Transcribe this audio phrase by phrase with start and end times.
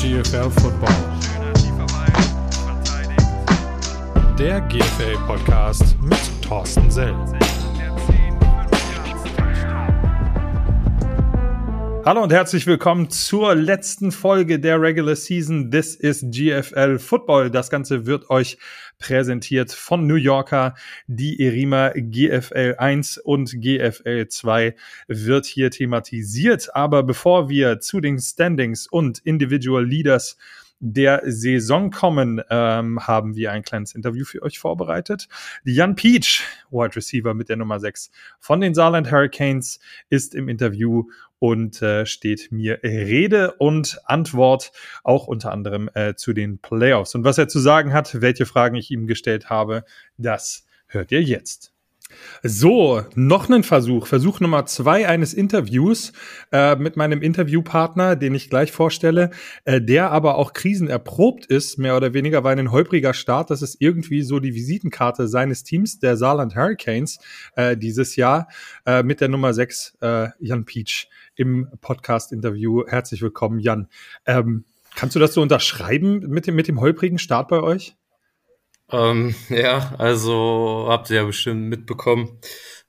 [0.00, 0.94] GFL Football.
[4.38, 7.14] Der GFL Podcast mit Thorsten Sell.
[12.06, 15.70] Hallo und herzlich willkommen zur letzten Folge der Regular Season.
[15.70, 17.50] This is GFL Football.
[17.50, 18.56] Das Ganze wird euch
[19.00, 20.76] präsentiert von New Yorker.
[21.08, 24.76] Die Erima GFL 1 und GFL 2
[25.08, 26.76] wird hier thematisiert.
[26.76, 30.36] Aber bevor wir zu den Standings und Individual Leaders
[30.80, 35.28] der Saison kommen, ähm, haben wir ein kleines Interview für euch vorbereitet.
[35.62, 41.04] Jan Peach, Wide Receiver mit der Nummer 6 von den Saarland Hurricanes, ist im Interview
[41.38, 44.72] und äh, steht mir Rede und Antwort
[45.04, 47.14] auch unter anderem äh, zu den Playoffs.
[47.14, 49.84] Und was er zu sagen hat, welche Fragen ich ihm gestellt habe,
[50.16, 51.69] das hört ihr jetzt.
[52.42, 54.06] So, noch einen Versuch.
[54.06, 56.12] Versuch Nummer zwei eines Interviews
[56.52, 59.30] äh, mit meinem Interviewpartner, den ich gleich vorstelle,
[59.64, 63.76] äh, der aber auch krisenerprobt ist, mehr oder weniger, weil ein holpriger Start, das ist
[63.80, 67.18] irgendwie so die Visitenkarte seines Teams, der Saarland Hurricanes,
[67.56, 68.48] äh, dieses Jahr
[68.86, 72.86] äh, mit der Nummer sechs äh, Jan Peach im Podcast-Interview.
[72.86, 73.88] Herzlich willkommen, Jan.
[74.26, 77.96] Ähm, kannst du das so unterschreiben mit dem, mit dem holprigen Start bei euch?
[78.92, 82.40] Ähm, ja, also habt ihr ja bestimmt mitbekommen.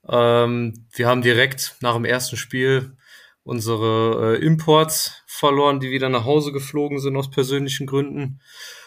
[0.08, 2.96] Ähm, wir haben direkt nach dem ersten Spiel
[3.44, 8.40] unsere äh, Imports verloren, die wieder nach Hause geflogen sind aus persönlichen Gründen.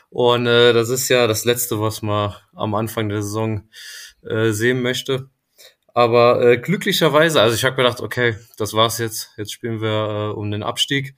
[0.09, 3.69] Und äh, das ist ja das Letzte, was man am Anfang der Saison
[4.23, 5.29] äh, sehen möchte.
[5.93, 9.31] Aber äh, glücklicherweise, also ich habe gedacht, okay, das war's jetzt.
[9.37, 11.15] Jetzt spielen wir äh, um den Abstieg.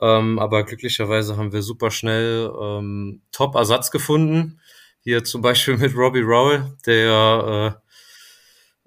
[0.00, 4.60] Ähm, aber glücklicherweise haben wir super schnell ähm, Top-Ersatz gefunden
[5.02, 7.78] hier zum Beispiel mit Robbie Rowell, der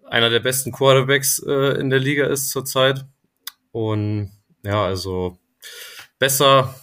[0.05, 3.05] äh, einer der besten Quarterbacks äh, in der Liga ist zurzeit.
[3.71, 4.31] Und
[4.63, 5.37] ja, also
[6.19, 6.75] besser,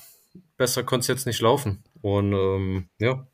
[0.57, 1.83] besser konnte es jetzt nicht laufen.
[2.03, 3.27] Und ähm, ja,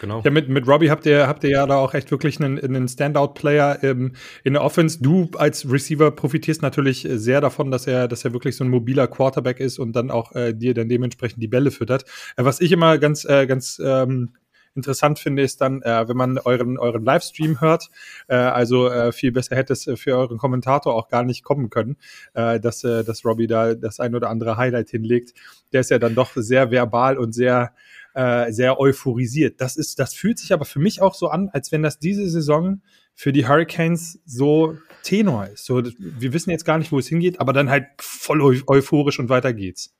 [0.00, 0.22] Genau.
[0.24, 2.88] Ja, mit, mit Robbie habt ihr, habt ihr ja da auch echt wirklich einen, einen
[2.88, 4.12] Standout-Player ähm,
[4.44, 5.02] in der Offense.
[5.02, 9.06] Du als Receiver profitierst natürlich sehr davon, dass er, dass er wirklich so ein mobiler
[9.06, 12.04] Quarterback ist und dann auch äh, dir dann dementsprechend die Bälle füttert.
[12.38, 14.30] Äh, was ich immer ganz, äh, ganz ähm,
[14.74, 17.90] interessant finde, ist dann, äh, wenn man euren, euren Livestream hört.
[18.26, 21.98] Äh, also äh, viel besser hätte es für euren Kommentator auch gar nicht kommen können,
[22.32, 25.34] äh, dass, äh, dass Robbie da das ein oder andere Highlight hinlegt.
[25.74, 27.74] Der ist ja dann doch sehr verbal und sehr
[28.14, 29.60] äh, sehr euphorisiert.
[29.60, 32.28] Das ist, das fühlt sich aber für mich auch so an, als wenn das diese
[32.28, 32.82] Saison
[33.14, 35.64] für die Hurricanes so Tenor ist.
[35.64, 39.28] So, wir wissen jetzt gar nicht, wo es hingeht, aber dann halt voll euphorisch und
[39.28, 39.94] weiter geht's.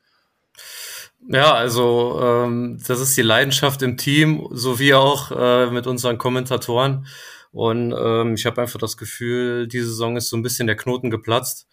[1.28, 7.06] Ja, also ähm, das ist die Leidenschaft im Team, sowie auch äh, mit unseren Kommentatoren.
[7.52, 11.10] Und ähm, ich habe einfach das Gefühl, diese Saison ist so ein bisschen der Knoten
[11.10, 11.68] geplatzt.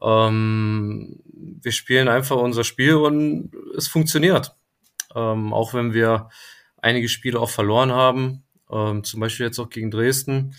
[0.00, 1.20] Ähm,
[1.62, 4.56] wir spielen einfach unser Spiel und es funktioniert
[5.14, 6.28] ähm, auch wenn wir
[6.78, 10.54] einige Spiele auch verloren haben, ähm, zum Beispiel jetzt auch gegen Dresden.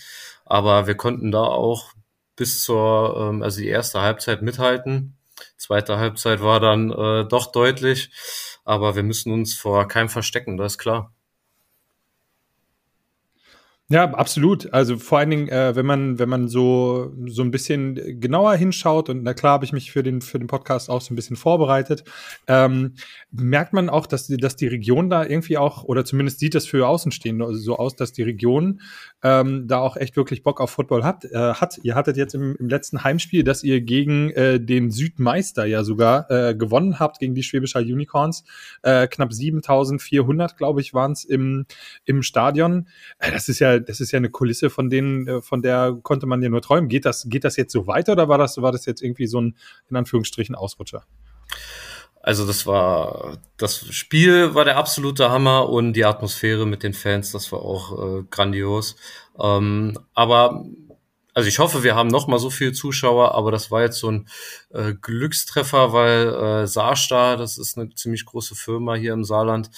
[0.45, 1.93] Aber wir konnten da auch
[2.35, 5.17] bis zur, ähm, also die erste Halbzeit mithalten.
[5.57, 8.11] Zweite Halbzeit war dann äh, doch deutlich,
[8.65, 11.13] aber wir müssen uns vor keinem verstecken, das ist klar.
[13.89, 14.73] Ja, absolut.
[14.73, 19.09] Also vor allen Dingen, äh, wenn man, wenn man so, so ein bisschen genauer hinschaut,
[19.09, 21.35] und na klar habe ich mich für den, für den Podcast auch so ein bisschen
[21.35, 22.05] vorbereitet,
[22.47, 22.93] ähm,
[23.31, 26.65] merkt man auch, dass die, dass die Region da irgendwie auch, oder zumindest sieht das
[26.65, 28.79] für Außenstehende so aus, dass die Region
[29.21, 31.25] ähm, da auch echt wirklich Bock auf Football hat.
[31.25, 31.77] Äh, hat.
[31.83, 36.31] Ihr hattet jetzt im, im letzten Heimspiel, dass ihr gegen äh, den Südmeister ja sogar
[36.31, 38.45] äh, gewonnen habt, gegen die Schwäbischer Unicorns.
[38.81, 41.65] Äh, knapp 7400, glaube ich, waren es im,
[42.05, 42.87] im Stadion.
[43.19, 46.25] Äh, das ist ja das ist ja eine Kulisse, von denen, äh, von der konnte
[46.25, 46.89] man ja nur träumen.
[46.89, 49.41] Geht das, geht das jetzt so weiter oder war das, war das jetzt irgendwie so
[49.41, 49.55] ein,
[49.89, 51.05] in Anführungsstrichen, Ausrutscher?
[52.21, 57.33] Also das war, das Spiel war der absolute Hammer und die Atmosphäre mit den Fans,
[57.33, 58.95] das war auch äh, grandios.
[59.37, 60.63] Ähm, aber
[61.33, 64.09] also ich hoffe, wir haben noch mal so viele Zuschauer, aber das war jetzt so
[64.09, 64.27] ein
[64.69, 69.69] äh, Glückstreffer, weil äh, Saarstadt, das ist eine ziemlich große Firma hier im Saarland,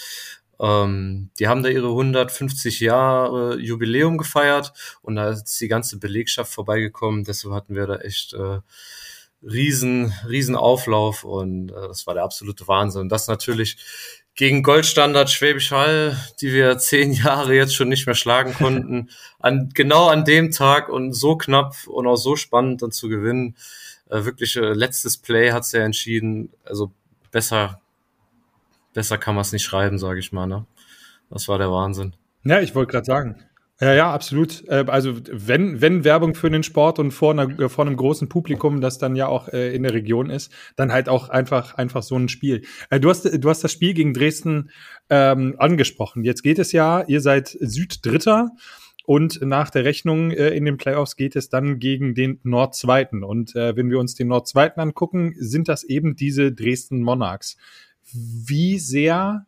[0.59, 6.51] ähm, die haben da ihre 150 Jahre Jubiläum gefeiert und da ist die ganze Belegschaft
[6.53, 7.23] vorbeigekommen.
[7.23, 8.59] Deshalb hatten wir da echt äh,
[9.43, 13.01] riesen, riesen Auflauf und äh, das war der absolute Wahnsinn.
[13.01, 13.77] Und das natürlich
[14.35, 19.09] gegen Goldstandard Schwäbisch Hall, die wir zehn Jahre jetzt schon nicht mehr schlagen konnten,
[19.39, 23.55] an, genau an dem Tag und so knapp und auch so spannend dann zu gewinnen.
[24.09, 26.51] Äh, wirklich äh, letztes Play hat's ja entschieden.
[26.63, 26.91] Also
[27.31, 27.81] besser
[28.95, 30.47] besser kann man es nicht schreiben, sage ich mal.
[30.47, 30.65] Ne?
[31.29, 32.15] Das war der Wahnsinn.
[32.43, 33.45] Ja, ich wollte gerade sagen.
[33.81, 34.63] Ja, ja, absolut.
[34.69, 38.79] Äh, also wenn, wenn Werbung für den Sport und vor, einer, vor einem großen Publikum,
[38.79, 42.15] das dann ja auch äh, in der Region ist, dann halt auch einfach, einfach so
[42.15, 42.63] ein Spiel.
[42.89, 44.71] Äh, du, hast, du hast das Spiel gegen Dresden
[45.09, 46.23] ähm, angesprochen.
[46.23, 48.51] Jetzt geht es ja, ihr seid Süddritter
[49.05, 53.25] und nach der Rechnung äh, in den Playoffs geht es dann gegen den Nordzweiten.
[53.25, 57.57] Und äh, wenn wir uns den Nordzweiten angucken, sind das eben diese Dresden Monarchs.
[58.15, 59.45] Wie sehr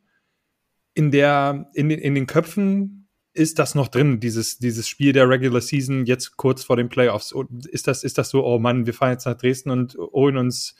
[0.94, 5.30] in der, in den, in den Köpfen ist das noch drin, dieses, dieses Spiel der
[5.30, 7.34] Regular Season jetzt kurz vor den Playoffs?
[7.69, 10.75] Ist das, ist das so, oh Mann, wir fahren jetzt nach Dresden und holen uns,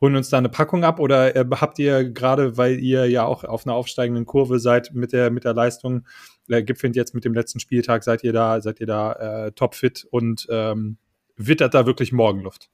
[0.00, 1.00] holen uns da eine Packung ab?
[1.00, 5.12] Oder äh, habt ihr gerade, weil ihr ja auch auf einer aufsteigenden Kurve seid mit
[5.12, 6.06] der, mit der Leistung,
[6.48, 10.06] äh, gipfelt jetzt mit dem letzten Spieltag, seid ihr da, seid ihr da äh, topfit
[10.10, 10.98] und ähm,
[11.36, 12.68] wittert da wirklich Morgenluft?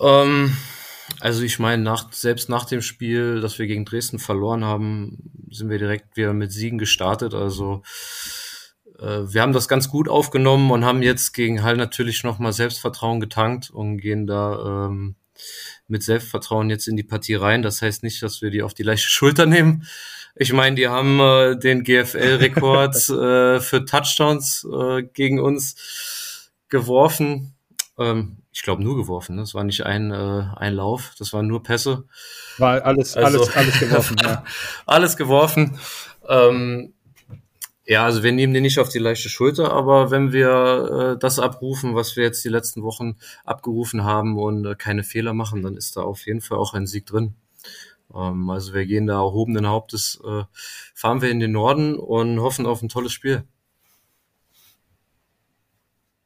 [0.00, 0.54] Ähm,
[1.18, 5.18] also ich meine, nach, selbst nach dem Spiel, das wir gegen Dresden verloren haben,
[5.50, 7.34] sind wir direkt wieder mit Siegen gestartet.
[7.34, 7.82] Also
[8.98, 13.20] äh, wir haben das ganz gut aufgenommen und haben jetzt gegen Hall natürlich nochmal Selbstvertrauen
[13.20, 15.16] getankt und gehen da ähm,
[15.88, 17.62] mit Selbstvertrauen jetzt in die Partie rein.
[17.62, 19.86] Das heißt nicht, dass wir die auf die leichte Schulter nehmen.
[20.36, 27.54] Ich meine, die haben äh, den GFL-Rekord äh, für Touchdowns äh, gegen uns geworfen.
[27.98, 29.36] Ähm, ich glaube, nur geworfen.
[29.36, 29.42] Ne?
[29.42, 32.04] Das war nicht ein, äh, ein Lauf, das waren nur Pässe.
[32.58, 34.44] War alles, also, alles, alles geworfen, ja.
[34.86, 35.78] Alles geworfen.
[36.28, 36.94] Ähm,
[37.86, 41.38] ja, also wir nehmen den nicht auf die leichte Schulter, aber wenn wir äh, das
[41.38, 45.76] abrufen, was wir jetzt die letzten Wochen abgerufen haben und äh, keine Fehler machen, dann
[45.76, 47.34] ist da auf jeden Fall auch ein Sieg drin.
[48.14, 50.44] Ähm, also wir gehen da erhobenen Hauptes, äh,
[50.94, 53.44] fahren wir in den Norden und hoffen auf ein tolles Spiel.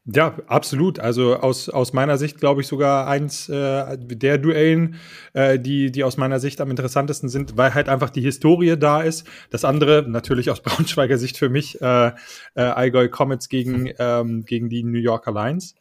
[0.07, 0.99] Ja, absolut.
[0.99, 4.97] Also aus, aus meiner Sicht glaube ich sogar eins äh, der Duellen,
[5.33, 9.01] äh, die, die aus meiner Sicht am interessantesten sind, weil halt einfach die Historie da
[9.01, 9.27] ist.
[9.49, 12.09] Das andere, natürlich aus Braunschweiger Sicht für mich, äh,
[12.55, 15.75] äh, Allgäu Comets gegen, ähm, gegen die New Yorker Lions.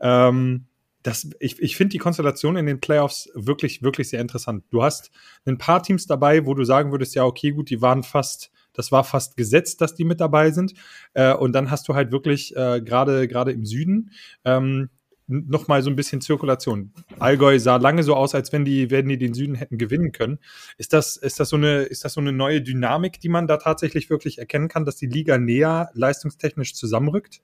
[0.00, 0.66] Ähm,
[1.04, 4.64] das, ich ich finde die Konstellation in den Playoffs wirklich, wirklich sehr interessant.
[4.70, 5.12] Du hast
[5.46, 8.92] ein paar Teams dabei, wo du sagen würdest, ja, okay, gut, die waren fast das
[8.92, 10.72] war fast gesetzt, dass die mit dabei sind.
[11.14, 14.12] Äh, und dann hast du halt wirklich äh, gerade gerade im Süden
[14.44, 14.88] ähm,
[15.26, 16.92] noch mal so ein bisschen Zirkulation.
[17.18, 20.38] Allgäu sah lange so aus, als wenn die, wenn die den Süden hätten gewinnen können.
[20.78, 23.58] Ist das, ist das so eine, ist das so eine neue Dynamik, die man da
[23.58, 27.42] tatsächlich wirklich erkennen kann, dass die Liga näher leistungstechnisch zusammenrückt?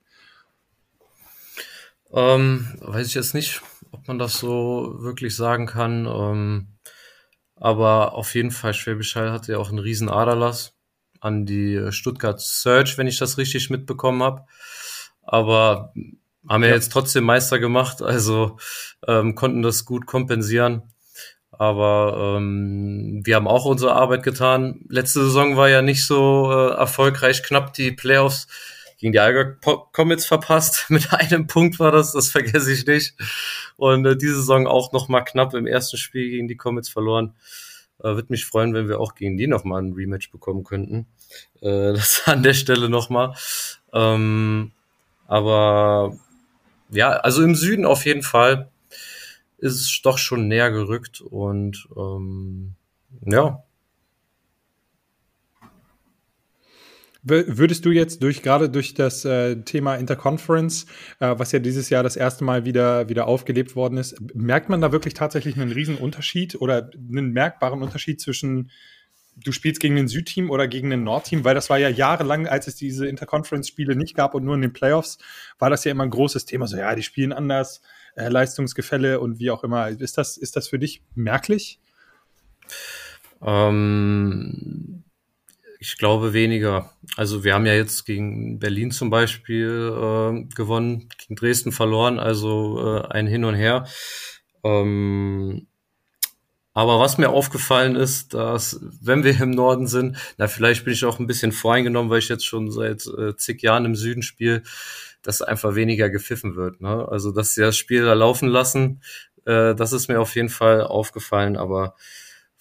[2.11, 3.61] Ähm, weiß ich jetzt nicht,
[3.91, 6.07] ob man das so wirklich sagen kann.
[6.07, 6.67] Ähm,
[7.55, 10.74] aber auf jeden Fall, Schwäbisch Hall hatte ja auch einen riesen Aderlass
[11.25, 14.43] an die Stuttgart Search, wenn ich das richtig mitbekommen habe.
[15.23, 15.91] Aber
[16.47, 18.57] haben ja, ja jetzt trotzdem Meister gemacht, also
[19.07, 20.83] ähm, konnten das gut kompensieren.
[21.51, 24.81] Aber ähm, wir haben auch unsere Arbeit getan.
[24.89, 28.47] Letzte Saison war ja nicht so äh, erfolgreich, knapp die Playoffs
[28.97, 29.55] gegen die Allgäu
[29.93, 30.85] Comets verpasst.
[30.89, 33.15] Mit einem Punkt war das, das vergesse ich nicht.
[33.77, 37.33] Und äh, diese Saison auch noch mal knapp im ersten Spiel gegen die Comets verloren.
[37.99, 41.07] Äh, Würde mich freuen, wenn wir auch gegen die nochmal ein Rematch bekommen könnten.
[41.61, 43.35] Äh, das an der Stelle nochmal.
[43.93, 44.71] Ähm,
[45.27, 46.17] aber
[46.89, 48.69] ja, also im Süden auf jeden Fall
[49.57, 52.75] ist es doch schon näher gerückt und ähm,
[53.25, 53.63] ja,
[57.27, 60.85] Würdest du jetzt durch gerade durch das äh, Thema Interconference,
[61.19, 64.79] äh, was ja dieses Jahr das erste Mal wieder wieder aufgelebt worden ist, merkt man
[64.79, 68.69] da wirklich tatsächlich einen riesen Unterschied oder einen merkbaren Unterschied zwischen
[69.37, 72.67] du spielst gegen ein Südteam oder gegen ein Nordteam, weil das war ja jahrelang, als
[72.67, 75.17] es diese Interconference-Spiele nicht gab und nur in den Playoffs,
[75.59, 76.67] war das ja immer ein großes Thema.
[76.67, 77.81] So, ja, die spielen anders,
[78.15, 79.89] äh, Leistungsgefälle und wie auch immer.
[79.89, 81.79] Ist das, ist das für dich merklich?
[83.41, 85.03] Ähm,
[85.85, 86.91] ich glaube weniger.
[87.15, 92.97] Also wir haben ja jetzt gegen Berlin zum Beispiel äh, gewonnen, gegen Dresden verloren, also
[92.97, 93.85] äh, ein Hin und Her.
[94.63, 95.67] Ähm,
[96.73, 101.05] aber was mir aufgefallen ist, dass wenn wir im Norden sind, na vielleicht bin ich
[101.05, 104.63] auch ein bisschen voreingenommen, weil ich jetzt schon seit äh, zig Jahren im Süden spiele,
[105.21, 106.81] dass einfach weniger gepfiffen wird.
[106.81, 107.07] Ne?
[107.07, 109.01] Also dass sie das Spiel da laufen lassen,
[109.45, 111.95] äh, das ist mir auf jeden Fall aufgefallen, aber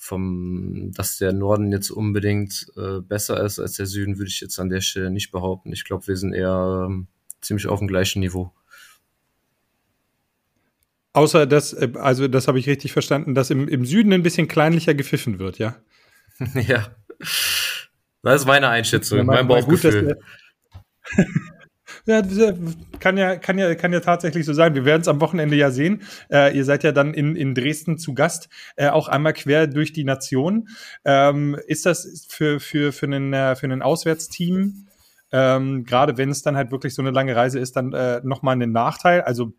[0.04, 4.58] vom, dass der Norden jetzt unbedingt äh, besser ist als der Süden, würde ich jetzt
[4.58, 5.73] an der Stelle nicht behaupten.
[5.73, 7.06] Ich glaube, wir sind eher ähm,
[7.40, 8.52] ziemlich auf dem gleichen Niveau.
[11.14, 14.46] Außer dass, äh, also das habe ich richtig verstanden, dass im, im Süden ein bisschen
[14.46, 15.76] kleinlicher gepfiffen wird, ja?
[16.54, 16.94] ja.
[18.23, 20.18] Das ist meine Einschätzung, ja, mein, mein Bauchgefühl.
[21.16, 21.25] Gut,
[22.06, 22.23] Ja,
[23.00, 24.75] kann ja, kann ja, kann ja tatsächlich so sein.
[24.75, 26.02] Wir werden es am Wochenende ja sehen.
[26.30, 29.92] Äh, ihr seid ja dann in, in Dresden zu Gast, äh, auch einmal quer durch
[29.92, 30.68] die Nation.
[31.04, 34.87] Ähm, ist das für, für, für, einen, äh, für einen Auswärtsteam
[35.34, 38.54] ähm, gerade wenn es dann halt wirklich so eine lange Reise ist, dann äh, nochmal
[38.54, 39.23] ein Nachteil.
[39.23, 39.52] Also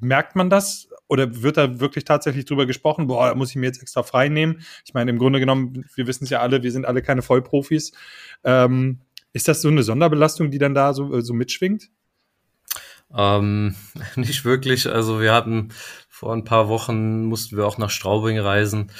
[0.00, 3.66] merkt man das oder wird da wirklich tatsächlich drüber gesprochen, boah, da muss ich mir
[3.66, 4.62] jetzt extra frei nehmen?
[4.86, 7.92] Ich meine, im Grunde genommen, wir wissen es ja alle, wir sind alle keine Vollprofis.
[8.44, 9.00] Ähm,
[9.34, 11.90] ist das so eine Sonderbelastung, die dann da so, so mitschwingt?
[13.14, 13.74] Ähm,
[14.16, 14.88] nicht wirklich.
[14.88, 15.68] Also wir hatten
[16.08, 18.90] vor ein paar Wochen mussten wir auch nach Straubing reisen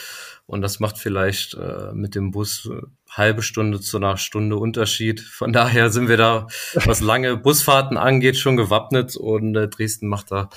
[0.46, 5.20] und das macht vielleicht äh, mit dem Bus äh, halbe Stunde zu einer Stunde Unterschied.
[5.20, 6.48] Von daher sind wir da,
[6.84, 10.50] was lange Busfahrten angeht, schon gewappnet und äh, Dresden macht da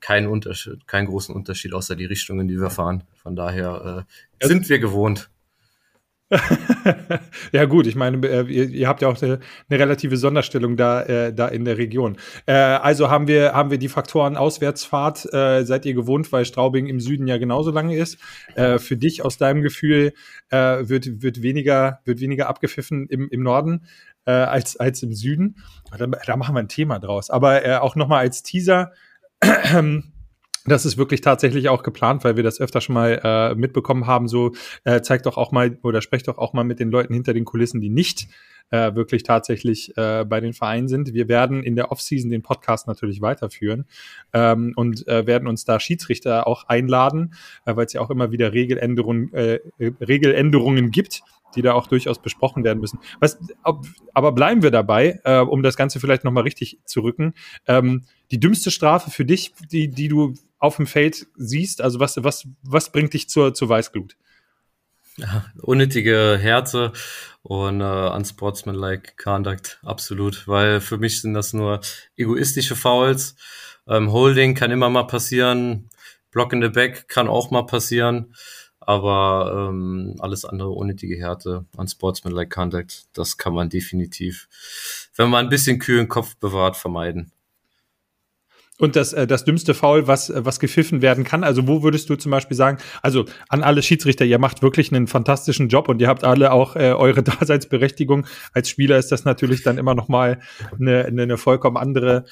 [0.00, 3.02] keinen Unterschied, keinen großen Unterschied außer die Richtung, in die wir fahren.
[3.20, 4.06] Von daher
[4.40, 5.28] äh, sind wir gewohnt.
[7.52, 11.02] ja gut, ich meine, äh, ihr, ihr habt ja auch eine, eine, relative Sonderstellung da,
[11.02, 12.18] äh, da in der Region.
[12.44, 16.86] Äh, also haben wir, haben wir die Faktoren Auswärtsfahrt, äh, seid ihr gewohnt, weil Straubing
[16.86, 18.18] im Süden ja genauso lange ist.
[18.56, 20.12] Äh, für dich aus deinem Gefühl
[20.50, 23.86] äh, wird, wird, weniger, wird weniger abgepfiffen im, im Norden
[24.26, 25.56] äh, als, als im Süden.
[25.96, 27.30] Da, da machen wir ein Thema draus.
[27.30, 28.92] Aber äh, auch nochmal als Teaser.
[30.68, 34.28] Das ist wirklich tatsächlich auch geplant, weil wir das öfter schon mal äh, mitbekommen haben.
[34.28, 34.52] So
[34.84, 37.44] äh, zeigt doch auch mal oder sprecht doch auch mal mit den Leuten hinter den
[37.44, 38.28] Kulissen, die nicht
[38.70, 41.14] äh, wirklich tatsächlich äh, bei den Vereinen sind.
[41.14, 43.86] Wir werden in der Offseason den Podcast natürlich weiterführen
[44.32, 47.34] ähm, und äh, werden uns da Schiedsrichter auch einladen,
[47.64, 51.22] äh, weil es ja auch immer wieder Regeländerungen, äh, Regeländerungen gibt
[51.54, 52.98] die da auch durchaus besprochen werden müssen.
[53.20, 57.34] Was, ob, aber bleiben wir dabei, äh, um das Ganze vielleicht nochmal richtig zu rücken.
[57.66, 61.80] Ähm, die dümmste Strafe für dich, die, die du auf dem Feld siehst?
[61.80, 64.16] Also was, was, was bringt dich zur, zur Weißglut?
[65.16, 66.92] Ja, unnötige Härte
[67.42, 70.46] und uh, unsportsmanlike conduct, absolut.
[70.46, 71.80] Weil für mich sind das nur
[72.16, 73.34] egoistische Fouls.
[73.88, 75.90] Ähm, Holding kann immer mal passieren.
[76.30, 78.34] Block in the back kann auch mal passieren.
[78.88, 84.48] Aber ähm, alles andere unnötige Härte unsportsmanlike conduct, das kann man definitiv,
[85.14, 87.30] wenn man ein bisschen kühlen Kopf bewahrt, vermeiden.
[88.78, 91.44] Und das, äh, das dümmste Foul, was, äh, was gepfiffen werden kann.
[91.44, 95.06] Also, wo würdest du zum Beispiel sagen, also an alle Schiedsrichter, ihr macht wirklich einen
[95.06, 98.26] fantastischen Job und ihr habt alle auch äh, eure Daseinsberechtigung.
[98.54, 100.40] Als Spieler ist das natürlich dann immer noch mal
[100.80, 102.24] eine, eine, eine vollkommen andere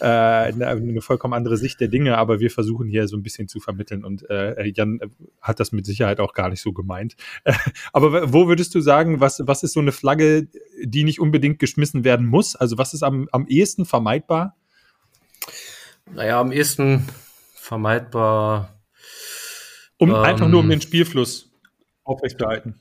[0.00, 3.48] äh, eine, eine vollkommen andere Sicht der Dinge, aber wir versuchen hier so ein bisschen
[3.48, 5.00] zu vermitteln und äh, Jan
[5.40, 7.16] hat das mit Sicherheit auch gar nicht so gemeint.
[7.92, 10.48] aber wo würdest du sagen, was, was ist so eine Flagge,
[10.82, 12.56] die nicht unbedingt geschmissen werden muss?
[12.56, 14.56] Also was ist am, am ehesten vermeidbar?
[16.12, 17.06] Naja, am ehesten
[17.54, 18.80] vermeidbar.
[19.96, 21.50] Um ähm, einfach nur um den Spielfluss
[22.02, 22.80] aufrechtzuerhalten.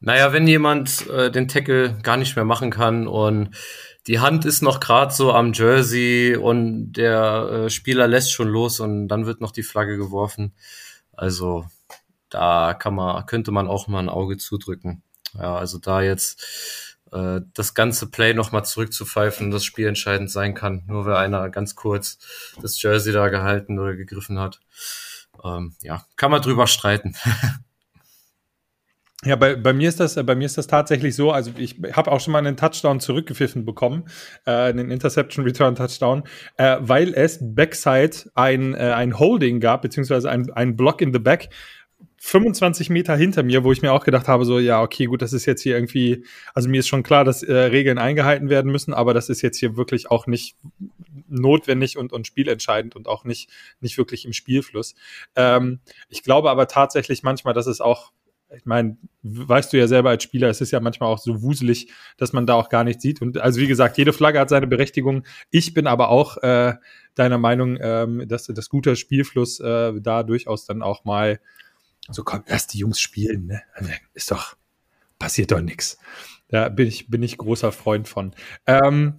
[0.00, 3.50] Naja, wenn jemand äh, den Tackle gar nicht mehr machen kann und
[4.06, 8.80] die Hand ist noch gerade so am Jersey und der äh, Spieler lässt schon los
[8.80, 10.54] und dann wird noch die Flagge geworfen.
[11.12, 11.66] Also
[12.28, 15.02] da kann man, könnte man auch mal ein Auge zudrücken.
[15.34, 20.84] Ja, also da jetzt äh, das ganze Play nochmal zurückzupfeifen, das Spiel entscheidend sein kann,
[20.86, 22.18] nur weil einer ganz kurz
[22.62, 24.60] das Jersey da gehalten oder gegriffen hat.
[25.44, 27.14] Ähm, ja, kann man drüber streiten.
[29.24, 31.32] Ja, bei, bei mir ist das, bei mir ist das tatsächlich so.
[31.32, 34.04] Also ich habe auch schon mal einen Touchdown zurückgepfiffen bekommen,
[34.44, 36.24] äh, einen Interception Return Touchdown,
[36.58, 41.18] äh, weil es Backside ein, äh, ein Holding gab, beziehungsweise ein, ein Block in the
[41.18, 41.48] Back,
[42.18, 45.32] 25 Meter hinter mir, wo ich mir auch gedacht habe, so, ja, okay, gut, das
[45.32, 48.94] ist jetzt hier irgendwie, also mir ist schon klar, dass äh, Regeln eingehalten werden müssen,
[48.94, 50.56] aber das ist jetzt hier wirklich auch nicht
[51.28, 54.94] notwendig und, und spielentscheidend und auch nicht, nicht wirklich im Spielfluss.
[55.36, 58.12] Ähm, ich glaube aber tatsächlich manchmal, dass es auch,
[58.54, 61.90] ich meine, weißt du ja selber als Spieler, es ist ja manchmal auch so wuselig,
[62.16, 63.20] dass man da auch gar nichts sieht.
[63.20, 65.24] Und also wie gesagt, jede Flagge hat seine Berechtigung.
[65.50, 66.74] Ich bin aber auch äh,
[67.14, 71.40] deiner Meinung, ähm, dass das guter Spielfluss äh, da durchaus dann auch mal
[72.08, 73.62] so, komm, erst die Jungs spielen, ne?
[73.74, 74.56] Also, ist doch,
[75.18, 75.98] passiert doch nichts.
[76.48, 78.32] Da bin ich, bin ich großer Freund von.
[78.66, 79.16] Ähm,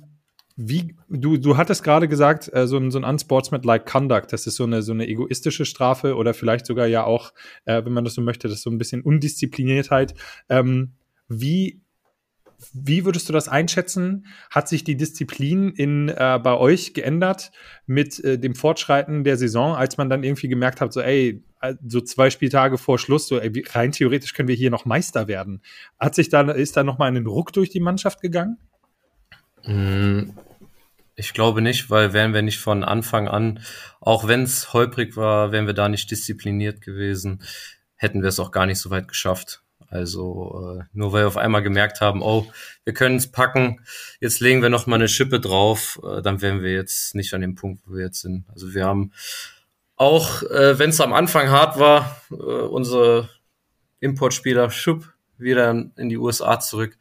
[0.59, 4.55] wie, du, du hattest gerade gesagt, äh, so ein, so ein unsportsmanlike conduct, das ist
[4.55, 7.31] so eine, so eine egoistische Strafe oder vielleicht sogar ja auch,
[7.65, 10.15] äh, wenn man das so möchte, das ist so ein bisschen Undiszipliniertheit.
[10.49, 10.93] Ähm,
[11.29, 11.79] wie
[12.73, 14.25] wie würdest du das einschätzen?
[14.49, 17.51] Hat sich die Disziplin in, äh, bei euch geändert
[17.85, 21.75] mit äh, dem Fortschreiten der Saison, als man dann irgendwie gemerkt hat, so ey, äh,
[21.85, 25.61] so zwei Spieltage vor Schluss, so ey, rein theoretisch können wir hier noch Meister werden.
[25.99, 28.57] Hat sich da, ist da nochmal ein Ruck durch die Mannschaft gegangen?
[31.19, 33.59] Ich glaube nicht, weil wären wir nicht von Anfang an,
[33.99, 37.41] auch wenn es holprig war, wären wir da nicht diszipliniert gewesen,
[37.95, 39.63] hätten wir es auch gar nicht so weit geschafft.
[39.89, 42.45] Also äh, nur weil wir auf einmal gemerkt haben, oh,
[42.83, 43.79] wir können es packen,
[44.19, 47.41] jetzt legen wir noch mal eine Schippe drauf, äh, dann wären wir jetzt nicht an
[47.41, 48.45] dem Punkt, wo wir jetzt sind.
[48.51, 49.11] Also wir haben
[49.95, 53.27] auch, äh, wenn es am Anfang hart war, äh, unsere
[54.01, 56.95] Importspieler Schub wieder in die USA zurück.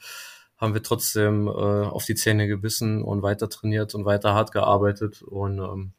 [0.56, 5.22] Haben wir trotzdem äh, auf die Zähne gebissen und weiter trainiert und weiter hart gearbeitet.
[5.22, 5.92] Und ähm,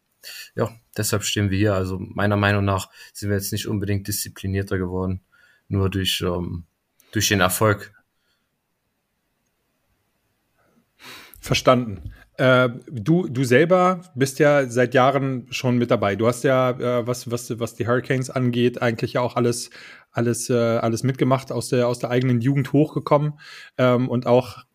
[0.56, 1.76] ja, deshalb stehen wir hier.
[1.76, 5.22] Also meiner Meinung nach sind wir jetzt nicht unbedingt disziplinierter geworden,
[5.68, 6.66] nur durch, ähm,
[7.12, 7.94] durch den Erfolg.
[11.40, 12.12] Verstanden.
[12.38, 16.16] Äh, du, du selber bist ja seit Jahren schon mit dabei.
[16.16, 19.72] Du hast ja, äh, was, was, was die Hurricanes angeht, eigentlich ja auch alles,
[20.12, 23.40] alles, äh, alles mitgemacht, aus der, aus der eigenen Jugend hochgekommen
[23.80, 24.66] ähm, und auch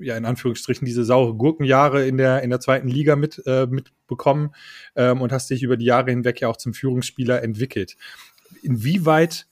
[0.00, 4.54] ja in Anführungsstrichen diese saure Gurkenjahre in der in der zweiten Liga mit äh, mitbekommen
[4.94, 7.96] ähm, und hast dich über die Jahre hinweg ja auch zum Führungsspieler entwickelt.
[8.62, 9.47] Inwieweit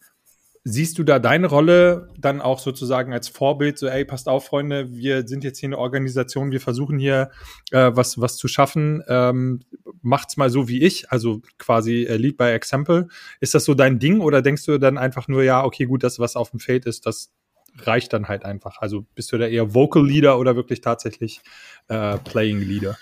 [0.69, 4.93] Siehst du da deine Rolle dann auch sozusagen als Vorbild, so, ey, passt auf, Freunde,
[4.93, 7.31] wir sind jetzt hier eine Organisation, wir versuchen hier
[7.71, 9.61] äh, was, was zu schaffen, ähm,
[10.03, 13.07] macht's mal so wie ich, also quasi äh, Lead by Example.
[13.39, 16.19] Ist das so dein Ding oder denkst du dann einfach nur, ja, okay, gut, das,
[16.19, 17.33] was auf dem Feld ist, das
[17.79, 18.79] reicht dann halt einfach?
[18.79, 21.43] Also bist du da eher Vocal Leader oder wirklich tatsächlich
[21.87, 22.99] äh, Playing Leader?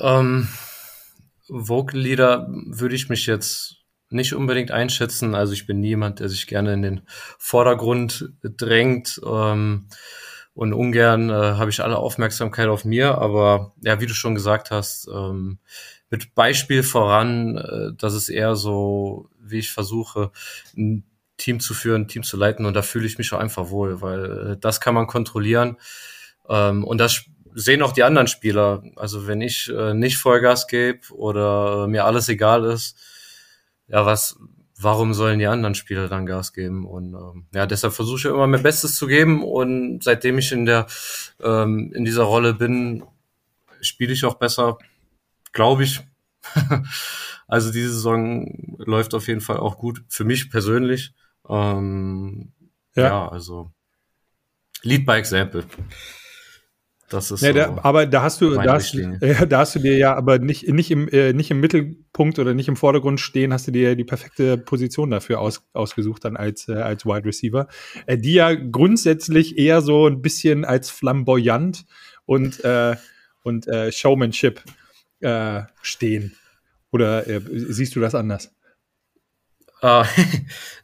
[0.00, 0.48] Ähm,
[1.48, 3.77] Vocal Leader würde ich mich jetzt
[4.10, 5.34] nicht unbedingt einschätzen.
[5.34, 7.00] Also ich bin niemand, der sich gerne in den
[7.38, 9.20] Vordergrund drängt.
[9.24, 9.88] Ähm,
[10.54, 13.18] und ungern äh, habe ich alle Aufmerksamkeit auf mir.
[13.18, 15.58] Aber ja, wie du schon gesagt hast, ähm,
[16.10, 20.32] mit Beispiel voran, äh, dass es eher so, wie ich versuche,
[20.76, 21.04] ein
[21.36, 22.66] Team zu führen, ein Team zu leiten.
[22.66, 25.76] Und da fühle ich mich auch einfach wohl, weil äh, das kann man kontrollieren.
[26.48, 28.82] Ähm, und das sehen auch die anderen Spieler.
[28.96, 32.96] Also wenn ich äh, nicht Vollgas gebe oder mir alles egal ist,
[33.88, 34.38] ja, was,
[34.78, 36.86] warum sollen die anderen Spieler dann Gas geben?
[36.86, 39.42] Und ähm, ja, deshalb versuche ich immer mein Bestes zu geben.
[39.42, 40.86] Und seitdem ich in der
[41.42, 43.04] ähm, in dieser Rolle bin,
[43.80, 44.78] spiele ich auch besser,
[45.52, 46.00] glaube ich.
[47.48, 51.14] also diese Saison läuft auf jeden Fall auch gut für mich persönlich.
[51.48, 52.52] Ähm,
[52.94, 53.04] ja.
[53.04, 53.70] ja, also
[54.82, 55.64] Lead by Example.
[57.08, 59.78] Das ist ja, so da, aber da hast du, da hast, ja, da hast du
[59.78, 63.52] dir ja aber nicht, nicht, im, äh, nicht im Mittelpunkt oder nicht im Vordergrund stehen,
[63.52, 67.66] hast du dir die perfekte Position dafür aus, ausgesucht dann als, äh, als Wide Receiver,
[68.06, 71.86] äh, die ja grundsätzlich eher so ein bisschen als flamboyant
[72.26, 72.96] und, äh,
[73.42, 74.62] und äh, Showmanship
[75.20, 76.36] äh, stehen.
[76.90, 78.52] Oder äh, siehst du das anders?
[79.80, 80.02] Uh,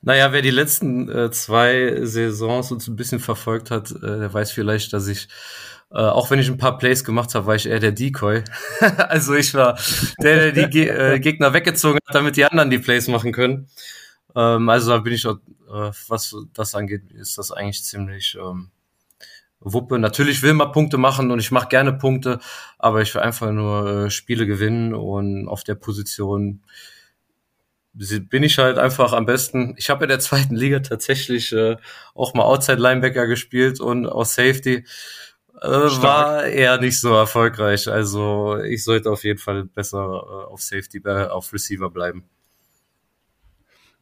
[0.03, 4.53] naja, wer die letzten äh, zwei Saisons uns ein bisschen verfolgt hat, äh, der weiß
[4.53, 5.27] vielleicht, dass ich
[5.95, 8.43] äh, auch wenn ich ein paar Plays gemacht habe, war ich eher der Decoy.
[9.09, 9.79] also ich war
[10.21, 13.69] der, der die Ge äh, Gegner weggezogen hat, damit die anderen die Plays machen können.
[14.35, 15.37] Ähm, also da bin ich auch,
[15.69, 18.71] äh, was das angeht, ist das eigentlich ziemlich ähm,
[19.61, 20.01] Wuppe.
[20.01, 22.41] Natürlich will man Punkte machen und ich mache gerne Punkte,
[22.77, 26.65] aber ich will einfach nur äh, Spiele gewinnen und auf der Position
[27.93, 29.77] bin ich halt einfach am besten.
[29.79, 31.77] Ich habe in der zweiten Liga tatsächlich äh,
[32.15, 34.85] auch mal Outside Linebacker gespielt und aus Safety
[35.65, 37.89] äh, war eher nicht so erfolgreich.
[37.89, 42.25] Also ich sollte auf jeden Fall besser äh, auf Safety, äh, auf Receiver bleiben.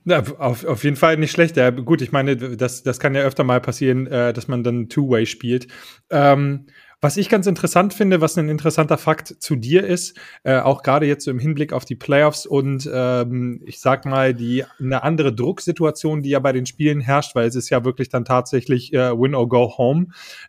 [0.04, 1.56] Ja, auf, auf jeden Fall nicht schlecht.
[1.56, 4.88] Ja, gut, ich meine, das, das kann ja öfter mal passieren, äh, dass man dann
[4.88, 5.68] Two-Way spielt.
[6.10, 6.66] Ähm,
[7.00, 11.06] was ich ganz interessant finde, was ein interessanter Fakt zu dir ist, äh, auch gerade
[11.06, 15.34] jetzt so im Hinblick auf die Playoffs und ähm, ich sag mal, die eine andere
[15.34, 19.18] Drucksituation, die ja bei den Spielen herrscht, weil es ist ja wirklich dann tatsächlich äh,
[19.18, 20.06] Win or Go Home.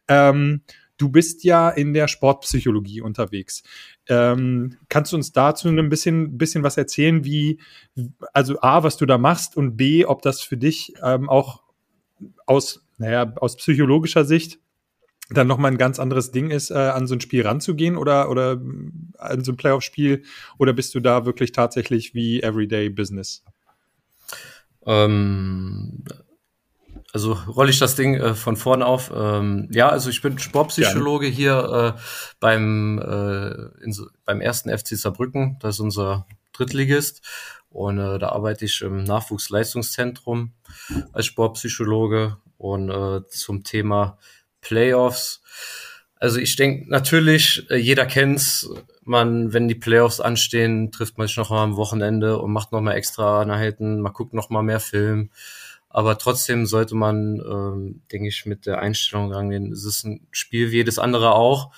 [0.08, 0.62] Ähm,
[0.98, 3.64] Du bist ja in der Sportpsychologie unterwegs.
[4.08, 7.60] Ähm, kannst du uns dazu ein bisschen, bisschen was erzählen, wie,
[8.34, 11.64] also A, was du da machst und B, ob das für dich ähm, auch
[12.46, 14.60] aus, naja, aus psychologischer Sicht
[15.30, 18.62] dann nochmal ein ganz anderes Ding ist, äh, an so ein Spiel ranzugehen oder, oder
[19.18, 20.24] an so ein Playoff-Spiel
[20.58, 23.44] oder bist du da wirklich tatsächlich wie Everyday Business?
[24.86, 26.04] Ähm,
[27.14, 29.12] also rolle ich das Ding äh, von vorne auf.
[29.16, 31.36] Ähm, ja, also ich bin Sportpsychologe Gerne.
[31.36, 32.02] hier äh,
[32.40, 33.96] beim, äh, in,
[34.26, 35.58] beim ersten FC Saarbrücken.
[35.62, 37.22] Das ist unser Drittligist.
[37.70, 40.54] Und äh, da arbeite ich im Nachwuchsleistungszentrum
[41.12, 44.18] als Sportpsychologe und äh, zum Thema
[44.62, 45.42] Playoffs.
[46.16, 48.70] Also ich denke natürlich, äh, jeder kennt's.
[49.04, 52.82] Man, wenn die Playoffs anstehen, trifft man sich noch mal am Wochenende und macht noch
[52.82, 54.00] mal extra Einheiten.
[54.02, 55.30] Man guckt noch mal mehr Film.
[55.94, 60.72] Aber trotzdem sollte man, ähm, denke ich, mit der Einstellung rangehen, es ist ein Spiel
[60.72, 61.72] wie jedes andere auch.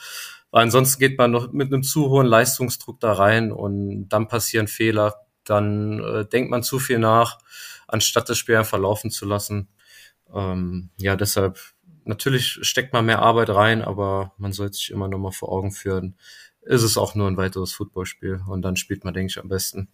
[0.52, 4.70] Weil ansonsten geht man noch mit einem zu hohen Leistungsdruck da rein und dann passieren
[4.70, 5.16] Fehler.
[5.44, 7.40] Dann äh, denkt man zu viel nach,
[7.88, 9.68] anstatt das Spiel einfach laufen zu lassen.
[10.34, 11.60] Ähm, ja, deshalb,
[12.06, 15.74] natürlich steckt man mehr Arbeit rein, aber man sollte sich immer noch mal vor Augen
[15.74, 16.16] führen,
[16.62, 19.90] ist es auch nur ein weiteres Footballspiel und dann spielt man, denke ich, am besten.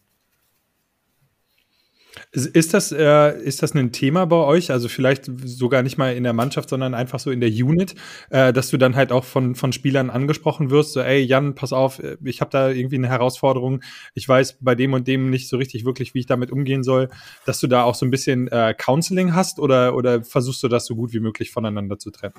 [2.31, 4.71] Ist das, äh, ist das ein Thema bei euch?
[4.71, 7.95] Also vielleicht sogar nicht mal in der Mannschaft, sondern einfach so in der Unit,
[8.29, 11.73] äh, dass du dann halt auch von, von Spielern angesprochen wirst, so, ey, Jan, pass
[11.73, 13.81] auf, ich habe da irgendwie eine Herausforderung,
[14.13, 17.09] ich weiß bei dem und dem nicht so richtig wirklich, wie ich damit umgehen soll,
[17.45, 20.85] dass du da auch so ein bisschen äh, Counseling hast oder, oder versuchst du das
[20.85, 22.33] so gut wie möglich voneinander zu trennen?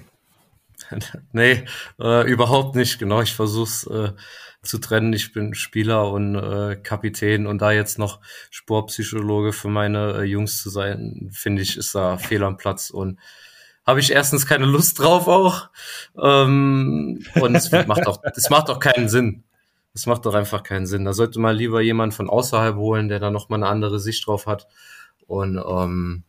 [1.32, 1.64] nee,
[2.00, 4.12] äh, überhaupt nicht, genau, ich versuch's äh,
[4.62, 5.12] zu trennen.
[5.12, 8.20] Ich bin Spieler und äh, Kapitän und da jetzt noch
[8.50, 13.18] Sportpsychologe für meine äh, Jungs zu sein, finde ich, ist da fehl am Platz und
[13.84, 15.68] habe ich erstens keine Lust drauf auch
[16.16, 19.44] ähm, und es macht auch, das macht auch keinen Sinn.
[19.94, 21.04] Das macht doch einfach keinen Sinn.
[21.04, 24.26] Da sollte man lieber jemand von außerhalb holen, der da noch mal eine andere Sicht
[24.26, 24.68] drauf hat
[25.26, 26.22] und ähm,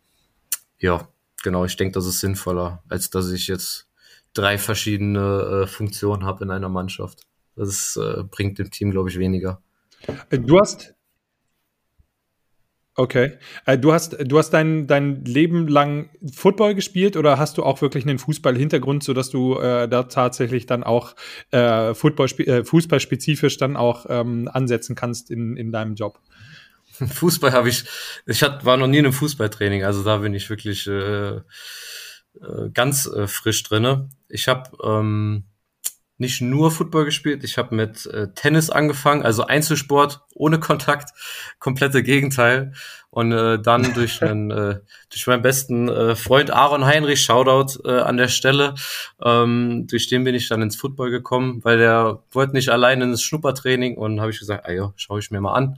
[0.79, 1.07] ja,
[1.43, 1.65] genau.
[1.65, 3.87] Ich denke, das ist sinnvoller, als dass ich jetzt
[4.33, 7.27] drei verschiedene äh, Funktionen habe in einer Mannschaft.
[7.55, 9.61] Das äh, bringt dem Team, glaube ich, weniger.
[10.29, 10.95] Äh, du hast.
[12.95, 13.37] Okay.
[13.65, 17.81] Äh, du hast, du hast dein, dein Leben lang Football gespielt oder hast du auch
[17.81, 21.15] wirklich einen Fußball-Hintergrund, sodass du äh, da tatsächlich dann auch
[21.49, 26.19] äh, Football, äh, fußballspezifisch dann auch ähm, ansetzen kannst in, in deinem Job?
[26.93, 27.85] Fußball habe ich,
[28.27, 31.41] ich hat, war noch nie in einem Fußballtraining, also da bin ich wirklich äh, äh
[32.73, 34.09] ganz äh, frisch drinne.
[34.29, 35.45] Ich habe ähm,
[36.17, 41.09] nicht nur Football gespielt, ich habe mit äh, Tennis angefangen, also Einzelsport ohne Kontakt,
[41.59, 42.73] komplette Gegenteil.
[43.09, 47.99] Und äh, dann durch einen, äh, durch meinen besten äh, Freund Aaron Heinrich, Shoutout äh,
[47.99, 48.73] an der Stelle,
[49.23, 53.21] ähm, durch den bin ich dann ins Football gekommen, weil der wollte nicht allein ins
[53.21, 55.77] Schnuppertraining und habe ich gesagt, ah ja, schaue ich mir mal an.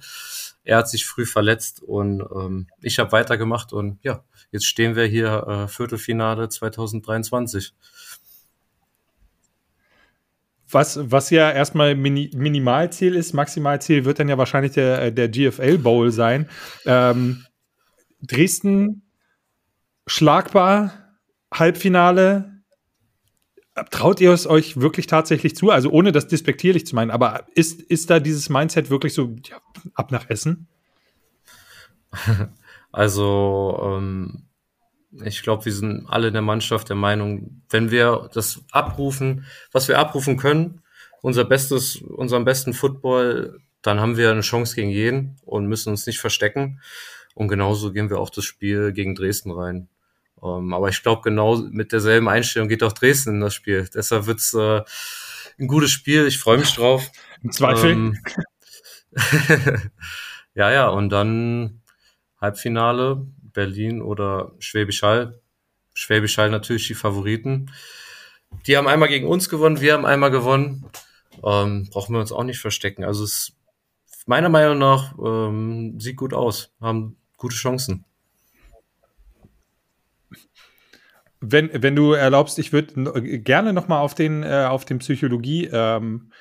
[0.64, 5.06] Er hat sich früh verletzt und ähm, ich habe weitergemacht und ja, jetzt stehen wir
[5.06, 7.74] hier äh, Viertelfinale 2023
[10.70, 15.30] was, was ja erstmal Mini Minimalziel ist, Maximalziel wird dann ja wahrscheinlich der, äh, der
[15.30, 16.50] GFL Bowl sein.
[16.86, 17.46] Ähm,
[18.22, 19.04] Dresden
[20.08, 20.94] schlagbar,
[21.54, 22.52] Halbfinale.
[23.92, 25.70] Traut ihr es euch wirklich tatsächlich zu?
[25.70, 29.58] Also ohne das despektierlich zu meinen, aber ist, ist da dieses Mindset wirklich so ja,
[29.94, 30.68] ab nach Essen?
[32.92, 34.46] Also ähm,
[35.24, 39.88] ich glaube, wir sind alle in der Mannschaft der Meinung, wenn wir das abrufen, was
[39.88, 40.82] wir abrufen können,
[41.22, 46.06] unser bestes, unseren besten Football, dann haben wir eine Chance gegen jeden und müssen uns
[46.06, 46.82] nicht verstecken.
[47.34, 49.90] Und genauso gehen wir auch das Spiel gegen Dresden rein.
[50.42, 53.90] Ähm, aber ich glaube, genau mit derselben Einstellung geht auch Dresden in das Spiel.
[53.94, 54.82] Deshalb wird's äh,
[55.60, 56.28] ein gutes Spiel.
[56.28, 57.12] Ich freue mich drauf.
[57.44, 57.92] Im Zweifel.
[57.92, 58.18] Ähm,
[60.54, 61.82] ja, ja, und dann
[62.40, 63.26] Halbfinale
[63.56, 65.42] Berlin oder Schwäbisch Hall.
[65.96, 67.72] Schwäbisch Hall natürlich die Favoriten.
[68.68, 70.86] Die haben einmal gegen uns gewonnen, wir haben einmal gewonnen.
[71.44, 73.04] Ähm, brauchen wir uns auch nicht verstecken.
[73.04, 73.54] Also es
[74.26, 78.06] meiner Meinung nach ähm, sieht gut aus, haben gute Chancen.
[81.48, 85.70] Wenn, wenn du erlaubst, ich würde gerne noch mal auf den, äh, auf den Psychologie
[85.72, 86.32] ähm,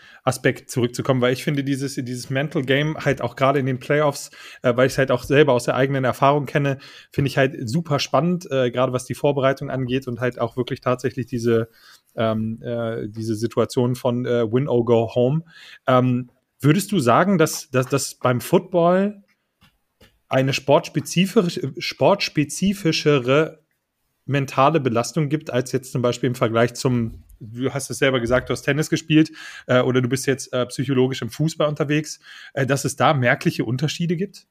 [0.66, 4.30] zurückzukommen, weil ich finde dieses, dieses Mental Game halt auch gerade in den Playoffs,
[4.62, 6.78] äh, weil ich es halt auch selber aus der eigenen Erfahrung kenne,
[7.12, 10.80] finde ich halt super spannend, äh, gerade was die Vorbereitung angeht und halt auch wirklich
[10.80, 11.68] tatsächlich diese,
[12.16, 15.42] ähm, äh, diese Situation von äh, Win or Go Home.
[15.86, 19.22] Ähm, würdest du sagen, dass, dass, dass beim Football
[20.28, 23.63] eine sportspezifisch, sportspezifischere
[24.26, 28.48] mentale Belastung gibt, als jetzt zum Beispiel im Vergleich zum du hast es selber gesagt,
[28.48, 29.30] du hast Tennis gespielt
[29.66, 32.20] äh, oder du bist jetzt äh, psychologisch im Fußball unterwegs,
[32.54, 34.46] äh, dass es da merkliche Unterschiede gibt?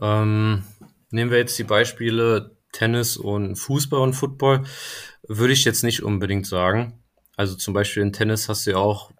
[0.00, 0.62] Ähm,
[1.10, 4.64] nehmen wir jetzt die Beispiele Tennis und Fußball und Football,
[5.26, 7.02] würde ich jetzt nicht unbedingt sagen.
[7.36, 9.10] Also zum Beispiel in Tennis hast du ja auch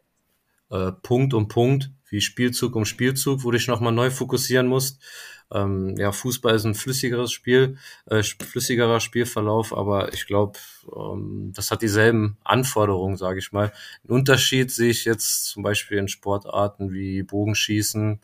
[0.71, 5.03] äh, Punkt um Punkt, wie Spielzug um Spielzug, wo du dich nochmal neu fokussieren musst.
[5.53, 10.59] Ähm, ja, Fußball ist ein flüssigeres Spiel, äh, flüssigerer Spielverlauf, aber ich glaube,
[10.95, 13.73] ähm, das hat dieselben Anforderungen, sage ich mal.
[14.05, 18.21] Ein Unterschied sehe ich jetzt zum Beispiel in Sportarten wie Bogenschießen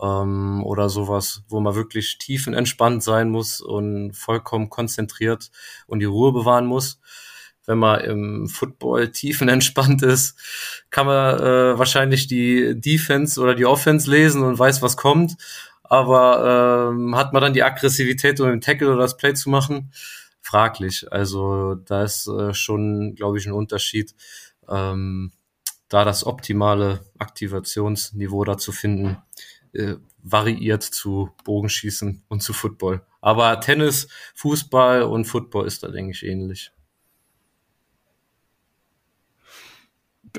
[0.00, 5.50] ähm, oder sowas, wo man wirklich tiefenentspannt sein muss und vollkommen konzentriert
[5.86, 7.00] und die Ruhe bewahren muss
[7.68, 10.36] wenn man im Football tiefenentspannt ist,
[10.88, 15.36] kann man äh, wahrscheinlich die Defense oder die Offense lesen und weiß, was kommt
[15.88, 19.92] aber ähm, hat man dann die Aggressivität, um den Tackle oder das Play zu machen?
[20.40, 21.10] Fraglich.
[21.12, 24.14] Also da ist äh, schon, glaube ich, ein Unterschied,
[24.68, 25.32] ähm,
[25.88, 29.18] da das optimale Aktivationsniveau da zu finden,
[29.72, 33.02] äh, variiert zu Bogenschießen und zu Football.
[33.20, 36.72] Aber Tennis, Fußball und Football ist da, denke ich, ähnlich.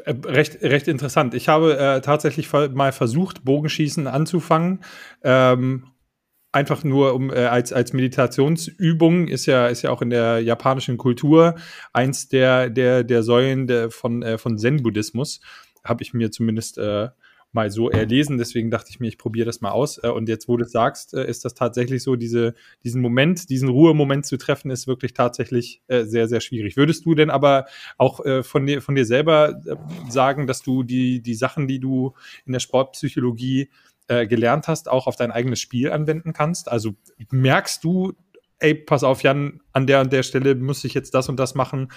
[0.05, 1.33] Recht, recht interessant.
[1.33, 4.81] Ich habe äh, tatsächlich mal versucht, Bogenschießen anzufangen.
[5.23, 5.85] Ähm,
[6.51, 10.97] einfach nur um äh, als als Meditationsübung ist ja ist ja auch in der japanischen
[10.97, 11.55] Kultur
[11.93, 15.41] eins der der der Säulen der von äh, von Zen Buddhismus
[15.83, 17.09] habe ich mir zumindest äh,
[17.51, 18.37] mal so erlesen.
[18.37, 19.99] Deswegen dachte ich mir, ich probiere das mal aus.
[20.03, 23.49] Äh, und jetzt, wo du es sagst, äh, ist das tatsächlich so, diese, diesen Moment,
[23.49, 26.77] diesen Ruhemoment zu treffen, ist wirklich tatsächlich äh, sehr, sehr schwierig.
[26.77, 27.65] Würdest du denn aber
[27.97, 29.61] auch von, dir, von dir selber
[30.09, 32.13] sagen, dass du die, die Sachen, die du
[32.45, 33.69] in der Sportpsychologie
[34.07, 36.69] gelernt hast, auch auf dein eigenes Spiel anwenden kannst?
[36.69, 36.95] Also
[37.31, 38.13] merkst du,
[38.59, 41.55] ey, pass auf, Jan, an der und der Stelle muss ich jetzt das und das
[41.55, 41.91] machen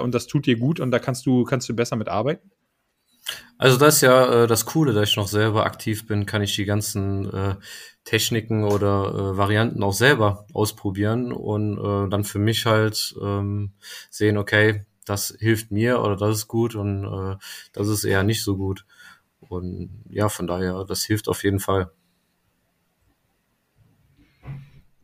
[0.00, 2.50] und das tut dir gut und da kannst du, kannst du besser mit arbeiten?
[3.58, 6.54] Also das ist ja äh, das Coole, da ich noch selber aktiv bin, kann ich
[6.56, 7.56] die ganzen äh,
[8.04, 13.72] Techniken oder äh, Varianten auch selber ausprobieren und äh, dann für mich halt ähm,
[14.10, 17.36] sehen, okay, das hilft mir oder das ist gut und äh,
[17.72, 18.84] das ist eher nicht so gut.
[19.40, 21.90] Und ja, von daher, das hilft auf jeden Fall.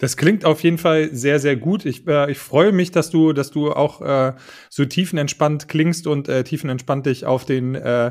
[0.02, 1.86] Das klingt auf jeden Fall sehr, sehr gut.
[1.86, 4.32] Ich, äh, ich freue mich, dass du, dass du auch äh,
[4.68, 8.10] so tiefenentspannt klingst und äh, tiefenentspannt dich auf den äh,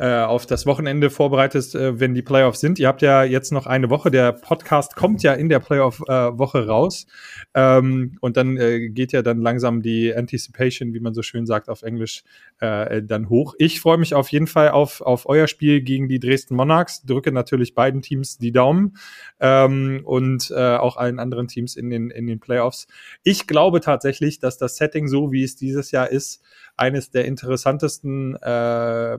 [0.00, 2.78] äh, auf das Wochenende vorbereitest, äh, wenn die Playoffs sind.
[2.78, 4.10] Ihr habt ja jetzt noch eine Woche.
[4.10, 7.06] Der Podcast kommt ja in der Playoff-Woche äh, raus.
[7.52, 11.68] Ähm, und dann äh, geht ja dann langsam die Anticipation, wie man so schön sagt
[11.68, 12.24] auf Englisch,
[12.60, 13.54] äh, dann hoch.
[13.58, 17.02] Ich freue mich auf jeden Fall auf, auf euer Spiel gegen die Dresden Monarchs.
[17.02, 18.96] Drücke natürlich beiden Teams die Daumen
[19.38, 22.86] ähm, und auch allen anderen Teams in den, in den Playoffs.
[23.22, 26.42] Ich glaube tatsächlich, dass das Setting, so wie es dieses Jahr ist,
[26.76, 29.18] eines der interessantesten äh,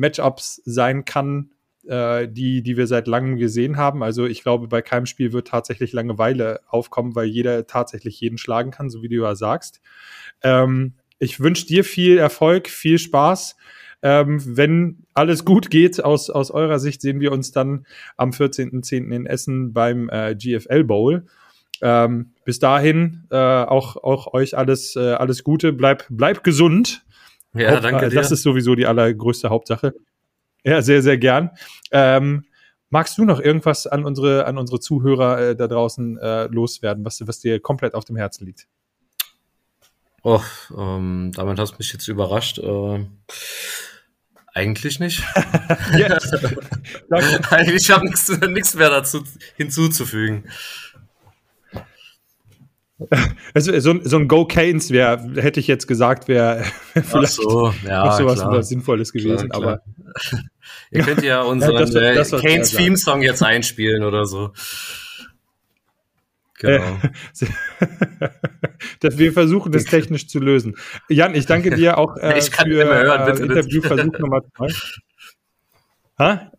[0.00, 1.50] Matchups sein kann,
[1.86, 4.02] äh, die, die wir seit langem gesehen haben.
[4.02, 8.70] Also ich glaube, bei keinem Spiel wird tatsächlich Langeweile aufkommen, weil jeder tatsächlich jeden schlagen
[8.70, 9.80] kann, so wie du ja sagst.
[10.42, 13.56] Ähm, ich wünsche dir viel Erfolg, viel Spaß.
[14.02, 17.84] Ähm, wenn alles gut geht, aus, aus eurer Sicht sehen wir uns dann
[18.16, 19.12] am 14.10.
[19.14, 21.26] in Essen beim äh, GFL Bowl.
[21.82, 27.04] Ähm, bis dahin äh, auch, auch euch alles, äh, alles Gute, bleib, bleib gesund
[27.54, 28.14] ja, Haupt, danke dir.
[28.14, 29.94] Das ist sowieso die allergrößte Hauptsache.
[30.64, 31.50] Ja, sehr, sehr gern.
[31.90, 32.44] Ähm,
[32.90, 37.26] magst du noch irgendwas an unsere, an unsere Zuhörer äh, da draußen äh, loswerden, was,
[37.26, 38.66] was dir komplett auf dem Herzen liegt?
[40.22, 40.42] Oh,
[40.76, 42.58] ähm, damit hast du mich jetzt überrascht.
[42.58, 43.06] Äh,
[44.52, 45.22] eigentlich nicht.
[47.50, 49.24] eigentlich habe ich nichts mehr dazu
[49.56, 50.44] hinzuzufügen.
[53.54, 57.72] Also so, so ein Go Canes wäre, hätte ich jetzt gesagt, wäre wär vielleicht so,
[57.86, 58.62] ja, noch sowas klar.
[58.62, 59.48] Sinnvolles gewesen.
[59.48, 59.82] Klar, klar.
[60.32, 60.42] Aber
[60.90, 64.52] ihr könnt ja unseren ja, das, Canes Theme Song jetzt einspielen oder so.
[66.58, 66.98] Genau.
[69.00, 70.76] dass wir versuchen, das technisch zu lösen.
[71.08, 74.68] Jan, ich danke dir auch äh, ich kann für hören, bitte, äh, Interviewversuch Nummer zwei.
[76.18, 76.52] Ha?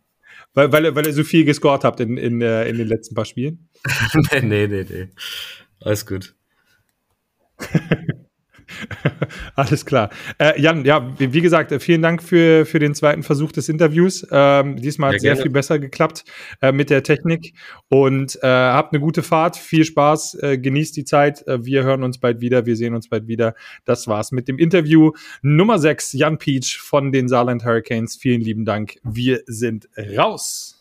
[0.53, 3.25] Weil, weil, weil ihr so viel gescored habt in, in, äh, in den letzten paar
[3.25, 3.69] Spielen?
[4.31, 5.09] nee, nee, nee, nee.
[5.81, 6.35] Alles gut.
[9.55, 10.09] Alles klar.
[10.37, 14.25] Äh, Jan, ja, wie, gesagt, äh, vielen Dank für, für den zweiten Versuch des Interviews.
[14.31, 16.23] Ähm, diesmal hat es sehr viel besser geklappt
[16.61, 17.53] äh, mit der Technik.
[17.89, 21.45] Und äh, habt eine gute Fahrt, viel Spaß, äh, genießt die Zeit.
[21.47, 23.55] Äh, wir hören uns bald wieder, wir sehen uns bald wieder.
[23.85, 28.15] Das war's mit dem Interview Nummer 6, Jan Peach von den Saarland Hurricanes.
[28.15, 28.95] Vielen lieben Dank.
[29.03, 30.80] Wir sind raus.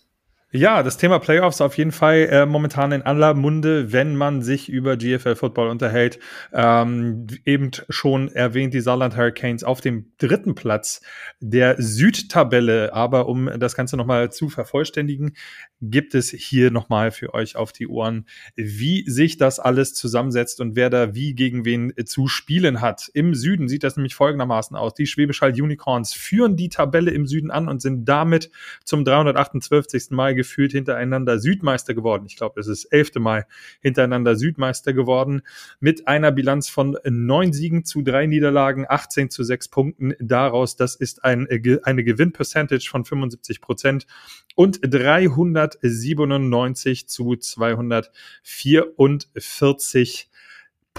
[0.52, 4.68] Ja, das Thema Playoffs auf jeden Fall äh, momentan in aller Munde, wenn man sich
[4.68, 6.18] über GFL Football unterhält.
[6.52, 11.02] Ähm, eben schon erwähnt die Saarland Hurricanes auf dem dritten Platz
[11.38, 12.92] der Südtabelle.
[12.92, 15.36] Aber um das Ganze nochmal zu vervollständigen,
[15.80, 20.74] gibt es hier nochmal für euch auf die Ohren, wie sich das alles zusammensetzt und
[20.74, 23.08] wer da wie gegen wen zu spielen hat.
[23.14, 24.94] Im Süden sieht das nämlich folgendermaßen aus.
[24.94, 28.50] Die Schwäbisch Unicorns führen die Tabelle im Süden an und sind damit
[28.84, 30.10] zum 328.
[30.10, 32.24] Mal gefühlt hintereinander Südmeister geworden.
[32.26, 33.44] Ich glaube, es ist elfte Mal
[33.80, 35.42] hintereinander Südmeister geworden
[35.80, 40.76] mit einer Bilanz von neun Siegen zu drei Niederlagen, 18 zu sechs Punkten daraus.
[40.76, 41.46] Das ist ein,
[41.82, 44.06] eine Gewinnpercentage von 75 Prozent
[44.54, 50.29] und 397 zu 244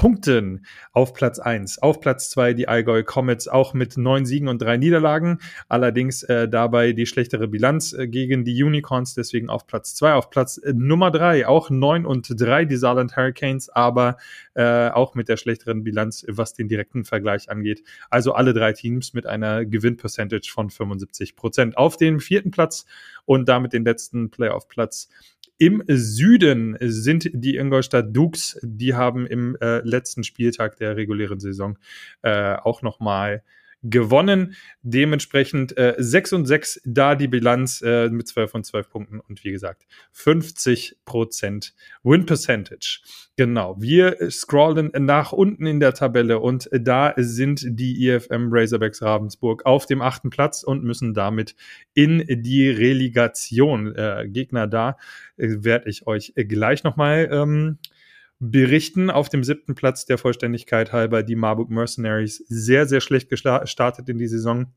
[0.02, 1.84] Punkten auf Platz 1.
[1.84, 5.38] Auf Platz 2 die Allgäu Comets auch mit neun Siegen und drei Niederlagen.
[5.70, 10.14] Allerdings äh, dabei die schlechtere Bilanz äh, gegen die Unicorns, deswegen auf Platz 2.
[10.16, 14.18] Auf Platz äh, Nummer 3 auch neun und drei die Saarland Hurricanes, aber
[14.56, 17.84] äh, auch mit der schlechteren Bilanz, was den direkten Vergleich angeht.
[18.10, 21.78] Also alle drei Teams mit einer Gewinnpercentage von 75 Prozent.
[21.78, 22.88] Auf dem vierten Platz
[23.26, 25.10] und damit den letzten Playoff-Platz
[25.62, 28.60] im Süden sind die Ingolstadt Dukes.
[28.64, 31.78] Die haben im äh, letzten Spieltag der regulären Saison
[32.24, 33.44] äh, auch nochmal
[33.84, 34.56] gewonnen.
[34.82, 39.44] Dementsprechend äh, 6 und 6 da die Bilanz äh, mit 12 und 12 Punkten und
[39.44, 43.02] wie gesagt 50 Prozent Win Percentage.
[43.38, 49.66] Genau, wir scrollen nach unten in der Tabelle und da sind die IFM Razorbacks Ravensburg
[49.66, 51.56] auf dem achten Platz und müssen damit
[51.94, 53.96] in die Relegation.
[53.96, 54.98] Äh, Gegner da
[55.38, 57.80] äh, werde ich euch gleich nochmal ähm,
[58.42, 59.10] berichten.
[59.10, 64.18] Auf dem siebten Platz der Vollständigkeit halber die Marburg Mercenaries sehr, sehr schlecht gestartet in
[64.18, 64.74] die Saison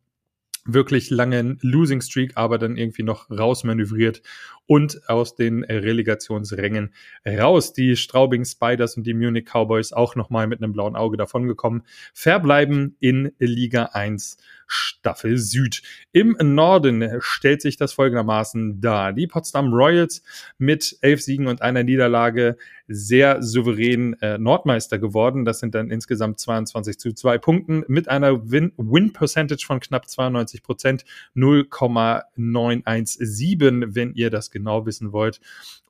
[0.66, 4.22] wirklich langen Losing Streak, aber dann irgendwie noch rausmanövriert
[4.66, 6.94] und aus den Relegationsrängen
[7.26, 7.72] raus.
[7.74, 11.82] Die Straubing Spiders und die Munich Cowboys auch nochmal mit einem blauen Auge davongekommen,
[12.14, 15.82] verbleiben in Liga 1 Staffel Süd.
[16.12, 19.12] Im Norden stellt sich das folgendermaßen dar.
[19.12, 20.22] Die Potsdam Royals
[20.58, 25.44] mit elf Siegen und einer Niederlage sehr souverän äh, Nordmeister geworden.
[25.44, 30.62] Das sind dann insgesamt 22 zu 2 Punkten mit einer Win-Percentage Win von knapp 92
[30.62, 35.40] Prozent, 0,917, wenn ihr das genau wissen wollt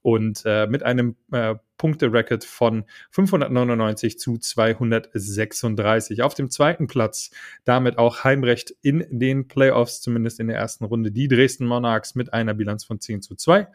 [0.02, 6.22] und äh, mit einem äh, Punkte-Record von 599 zu 236.
[6.22, 7.30] Auf dem zweiten Platz
[7.64, 12.32] damit auch Heimrecht in den Playoffs, zumindest in der ersten Runde, die Dresden Monarchs mit
[12.32, 13.68] einer Bilanz von 10 zu 2.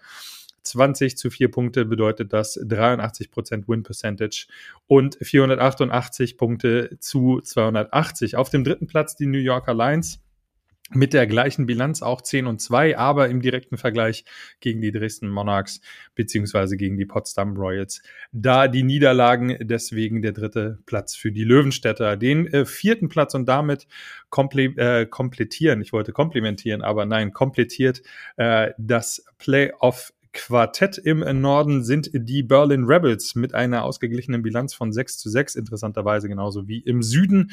[0.63, 4.47] 20 zu 4 Punkte bedeutet das 83% Win Percentage
[4.87, 8.35] und 488 Punkte zu 280.
[8.35, 10.21] Auf dem dritten Platz die New Yorker Lions
[10.91, 14.25] mit der gleichen Bilanz auch 10 und 2, aber im direkten Vergleich
[14.59, 15.81] gegen die Dresden Monarchs
[16.15, 18.01] beziehungsweise gegen die Potsdam Royals.
[18.31, 22.17] Da die Niederlagen deswegen der dritte Platz für die Löwenstädter.
[22.17, 23.87] Den äh, vierten Platz und damit
[24.29, 28.01] komple äh, komplettieren, ich wollte komplimentieren, aber nein, komplettiert
[28.37, 34.91] äh, das Playoff Quartett im Norden sind die Berlin Rebels mit einer ausgeglichenen Bilanz von
[34.93, 37.51] 6 zu 6, interessanterweise genauso wie im Süden.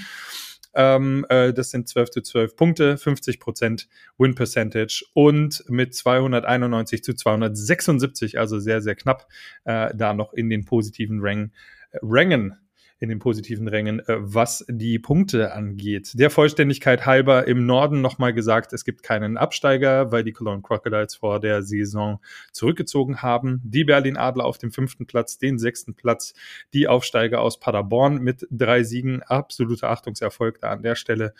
[0.76, 7.02] Ähm, äh, das sind 12 zu 12 Punkte, 50 Prozent Win Percentage und mit 291
[7.02, 9.26] zu 276, also sehr, sehr knapp,
[9.64, 11.54] äh, da noch in den positiven Rängen,
[11.92, 12.56] äh, Rängen
[12.98, 16.12] in den positiven Rängen, äh, was die Punkte angeht.
[16.14, 21.14] Der Vollständigkeit halber im Norden nochmal gesagt, es gibt keinen Absteiger, weil die Cologne Crocodiles
[21.14, 22.20] vor der Saison
[22.52, 23.60] zurückgezogen haben.
[23.64, 26.32] Die Berlin Adler auf dem fünften Platz, den sechsten Platz,
[26.72, 31.34] die Aufsteiger aus Paderborn mit drei Siegen, absoluter Achtungserfolg da an der Stelle.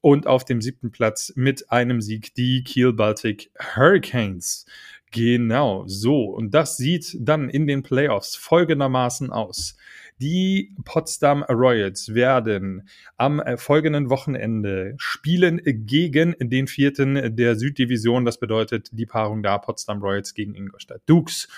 [0.00, 4.66] Und auf dem siebten Platz mit einem Sieg die Kiel Baltic Hurricanes.
[5.12, 6.24] Genau, so.
[6.24, 9.76] Und das sieht dann in den Playoffs folgendermaßen aus.
[10.18, 18.24] Die Potsdam Royals werden am äh, folgenden Wochenende spielen gegen den vierten der Süddivision.
[18.24, 21.48] Das bedeutet die Paarung da Potsdam Royals gegen Ingolstadt Dukes.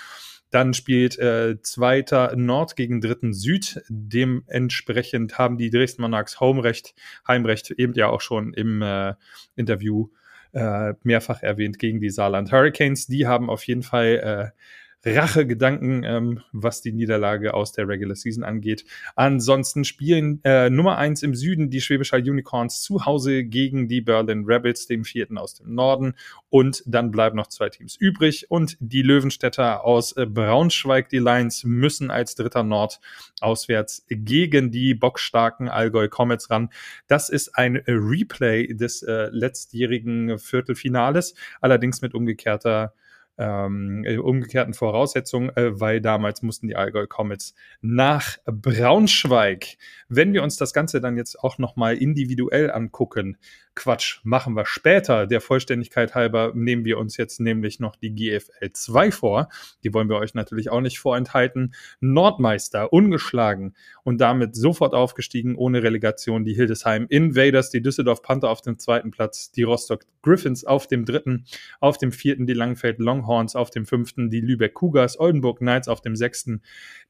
[0.51, 3.81] Dann spielt äh, zweiter Nord gegen dritten Süd.
[3.87, 6.95] Dementsprechend haben die Dresden Monarchs Homerecht,
[7.27, 9.13] Heimrecht eben ja auch schon im äh,
[9.55, 10.09] Interview
[10.51, 13.07] äh, mehrfach erwähnt gegen die Saarland Hurricanes.
[13.07, 14.59] Die haben auf jeden Fall äh,
[15.05, 18.83] Rachegedanken, ähm, was die Niederlage aus der Regular Season angeht.
[19.15, 24.01] Ansonsten spielen äh, Nummer eins im Süden die Schwäbisch Hall Unicorns zu Hause gegen die
[24.01, 26.15] Berlin Rebels, dem vierten aus dem Norden.
[26.49, 28.51] Und dann bleiben noch zwei Teams übrig.
[28.51, 32.99] Und die Löwenstädter aus äh, Braunschweig, die Lions, müssen als dritter Nord
[33.39, 36.69] auswärts gegen die bockstarken Allgäu Comets ran.
[37.07, 42.93] Das ist ein äh, Replay des äh, letztjährigen Viertelfinales, allerdings mit umgekehrter
[43.39, 49.77] ähm, äh, umgekehrten Voraussetzungen, äh, weil damals mussten die Allgäu Comets nach Braunschweig.
[50.09, 53.37] Wenn wir uns das Ganze dann jetzt auch nochmal individuell angucken,
[53.79, 55.25] Quatsch, machen wir später.
[55.25, 59.47] Der Vollständigkeit halber nehmen wir uns jetzt nämlich noch die GFL 2 vor.
[59.85, 61.73] Die wollen wir euch natürlich auch nicht vorenthalten.
[62.01, 66.43] Nordmeister, ungeschlagen und damit sofort aufgestiegen, ohne Relegation.
[66.43, 71.05] Die Hildesheim Invaders, die Düsseldorf Panther auf dem zweiten Platz, die Rostock Griffins auf dem
[71.05, 71.45] dritten,
[71.79, 76.01] auf dem vierten die Langfeld Longhorns, auf dem fünften die Lübeck Cougars, Oldenburg Knights auf
[76.01, 76.63] dem sechsten.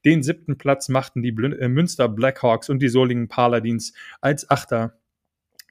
[0.04, 4.99] Den siebten Platz machten die äh, Münster Blackhawks und die Solingen Paladins als Achter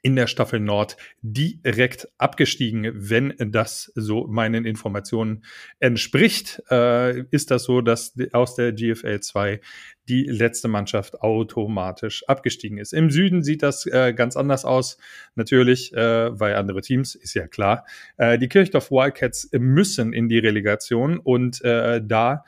[0.02, 5.44] in der Staffel Nord direkt abgestiegen, wenn das so meinen Informationen
[5.80, 6.62] entspricht.
[6.70, 9.62] Äh, ist das so, dass aus der GFL 2
[10.08, 12.94] die letzte Mannschaft automatisch abgestiegen ist.
[12.94, 14.98] Im Süden sieht das äh, ganz anders aus,
[15.36, 17.86] natürlich, äh, weil andere Teams, ist ja klar.
[18.18, 22.44] Äh, die Kirchdorf Wildcats müssen in die Relegation und äh, da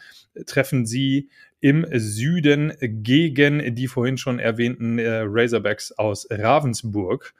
[0.45, 1.30] treffen sie
[1.62, 7.34] im Süden gegen die vorhin schon erwähnten äh, Razorbacks aus Ravensburg.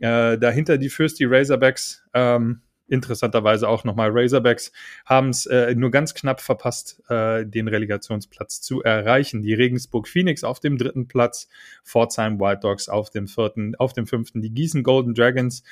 [0.00, 2.02] Äh, dahinter die Fürsti Razorbacks.
[2.14, 4.72] Ähm, interessanterweise auch nochmal Razorbacks,
[5.04, 9.42] haben es äh, nur ganz knapp verpasst, äh, den Relegationsplatz zu erreichen.
[9.42, 11.48] Die Regensburg Phoenix auf dem dritten Platz,
[11.84, 15.62] Pforzheim Wild Dogs auf dem vierten, auf dem fünften, die Gießen Golden Dragons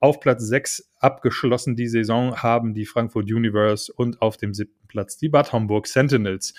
[0.00, 5.16] auf Platz 6 abgeschlossen die Saison haben die Frankfurt Universe und auf dem siebten Platz
[5.16, 6.54] die Bad Homburg Sentinels.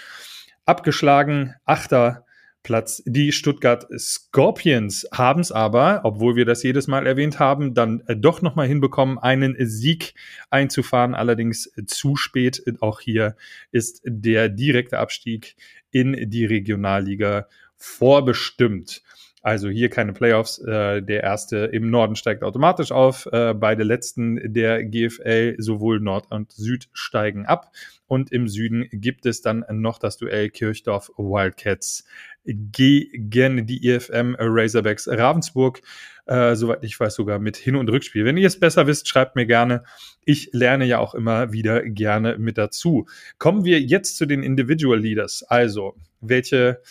[0.65, 2.25] Abgeschlagen, achter
[2.65, 3.03] Platz.
[3.05, 8.15] Die Stuttgart Scorpions haben es aber, obwohl wir das jedes Mal erwähnt haben, dann äh,
[8.15, 10.15] doch nochmal hinbekommen, einen Sieg
[10.49, 11.13] einzufahren.
[11.13, 12.63] Allerdings zu spät.
[12.81, 13.35] Auch hier
[13.71, 15.55] ist der direkte Abstieg
[15.91, 17.47] in die Regionalliga
[17.77, 19.03] vorbestimmt.
[19.45, 20.57] Also hier keine Playoffs.
[20.57, 23.27] Äh, der erste im Norden steigt automatisch auf.
[23.31, 27.71] Äh, beide letzten der GFL, sowohl Nord und Süd, steigen ab.
[28.07, 32.05] Und im Süden gibt es dann noch das Duell Kirchdorf Wildcats
[32.43, 35.79] gegen die EFM Razorbacks Ravensburg.
[36.25, 38.25] Äh, soweit ich weiß, sogar mit Hin- und Rückspiel.
[38.25, 39.83] Wenn ihr es besser wisst, schreibt mir gerne.
[40.25, 43.05] Ich lerne ja auch immer wieder gerne mit dazu.
[43.37, 45.43] Kommen wir jetzt zu den Individual Leaders.
[45.43, 46.81] Also, welche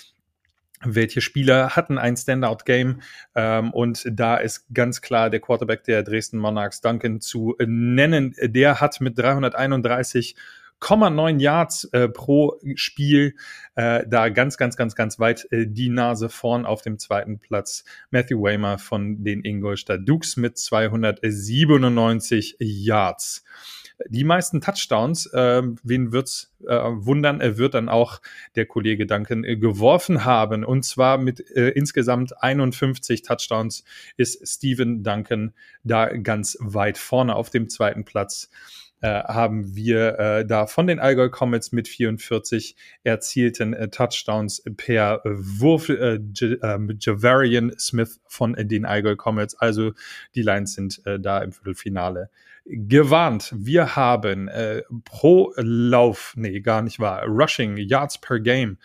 [0.84, 3.00] welche Spieler hatten ein Standout-Game
[3.34, 8.34] ähm, und da ist ganz klar der Quarterback der Dresden Monarchs, Duncan, zu nennen.
[8.42, 10.36] Der hat mit 331
[10.80, 13.34] 9 Yards äh, pro Spiel.
[13.74, 17.84] Äh, da ganz, ganz, ganz, ganz weit äh, die Nase vorn auf dem zweiten Platz.
[18.10, 23.44] Matthew Waymer von den Ingolstadt Dukes mit 297 Yards
[24.08, 28.20] die meisten Touchdowns, äh, wen wird's äh, wundern, er wird dann auch
[28.56, 30.64] der Kollege Duncan äh, geworfen haben.
[30.64, 33.84] Und zwar mit äh, insgesamt 51 Touchdowns
[34.16, 38.50] ist Steven Duncan da ganz weit vorne auf dem zweiten Platz.
[39.00, 45.20] Äh, haben wir äh, da von den Allgäu Comets mit 44 erzielten äh, Touchdowns per
[45.24, 49.56] Wurf äh, ähm, Javarian Smith von den Allgäu Comets.
[49.56, 49.92] Also
[50.34, 52.30] die Lions sind äh, da im Viertelfinale
[52.64, 53.54] gewarnt.
[53.56, 58.78] Wir haben äh, pro Lauf, nee, gar nicht wahr, Rushing Yards per Game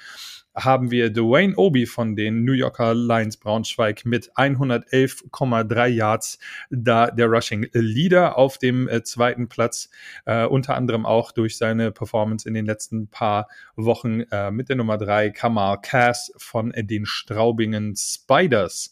[0.64, 7.28] haben wir Dwayne Obi von den New Yorker Lions Braunschweig mit 111,3 Yards, da der
[7.28, 9.90] Rushing Leader auf dem äh, zweiten Platz,
[10.26, 14.76] äh, unter anderem auch durch seine Performance in den letzten paar Wochen äh, mit der
[14.76, 18.92] Nummer 3 Kamal Cass von den Straubingen Spiders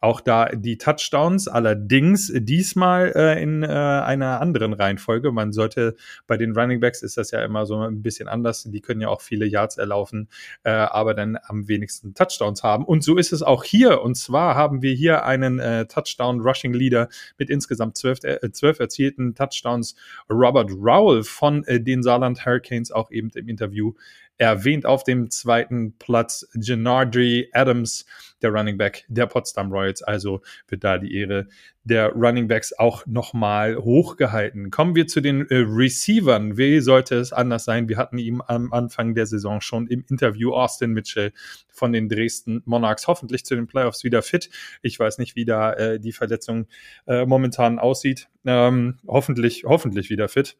[0.00, 5.32] auch da die Touchdowns, allerdings diesmal äh, in äh, einer anderen Reihenfolge.
[5.32, 8.64] Man sollte bei den Running Backs ist das ja immer so ein bisschen anders.
[8.64, 10.28] Die können ja auch viele Yards erlaufen,
[10.64, 12.84] äh, aber dann am wenigsten Touchdowns haben.
[12.84, 14.02] Und so ist es auch hier.
[14.02, 18.78] Und zwar haben wir hier einen äh, Touchdown Rushing Leader mit insgesamt zwölf, äh, zwölf
[18.78, 19.96] erzielten Touchdowns.
[20.30, 23.94] Robert Rowell von äh, den Saarland Hurricanes auch eben im Interview
[24.38, 28.06] erwähnt auf dem zweiten Platz Gennardry Adams,
[28.42, 30.02] der Running Back der Potsdam Royals.
[30.02, 31.48] Also wird da die Ehre
[31.84, 34.70] der Running Backs auch nochmal hochgehalten.
[34.70, 36.56] Kommen wir zu den äh, Receivern.
[36.56, 37.88] Wie sollte es anders sein?
[37.88, 41.32] Wir hatten ihm am Anfang der Saison schon im Interview Austin Mitchell
[41.70, 44.50] von den Dresden Monarchs hoffentlich zu den Playoffs wieder fit.
[44.82, 46.66] Ich weiß nicht, wie da äh, die Verletzung
[47.06, 48.28] äh, momentan aussieht.
[48.44, 50.56] Ähm, hoffentlich, hoffentlich wieder fit.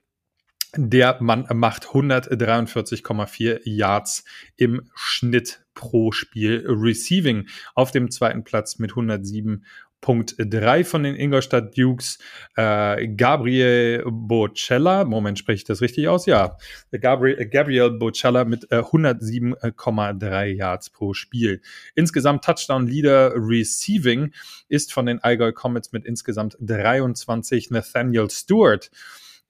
[0.75, 4.25] Der Mann macht 143,4 Yards
[4.57, 7.47] im Schnitt pro Spiel Receiving.
[7.75, 12.19] Auf dem zweiten Platz mit 107.3 von den Ingolstadt Dukes.
[12.57, 16.27] Äh, Gabriel Bocella, Moment, spreche ich das richtig aus?
[16.27, 16.57] Ja,
[17.01, 21.63] Gabriel, Gabriel Bocella mit äh, 107,3 Yards pro Spiel.
[21.95, 24.33] Insgesamt Touchdown Leader Receiving
[24.69, 28.91] ist von den Allgäu Comets mit insgesamt 23 Nathaniel Stewart.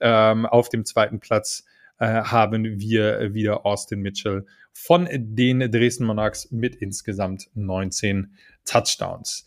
[0.00, 1.64] Ähm, auf dem zweiten Platz
[1.98, 8.34] äh, haben wir wieder Austin Mitchell von den Dresden Monarchs mit insgesamt 19
[8.64, 9.46] Touchdowns.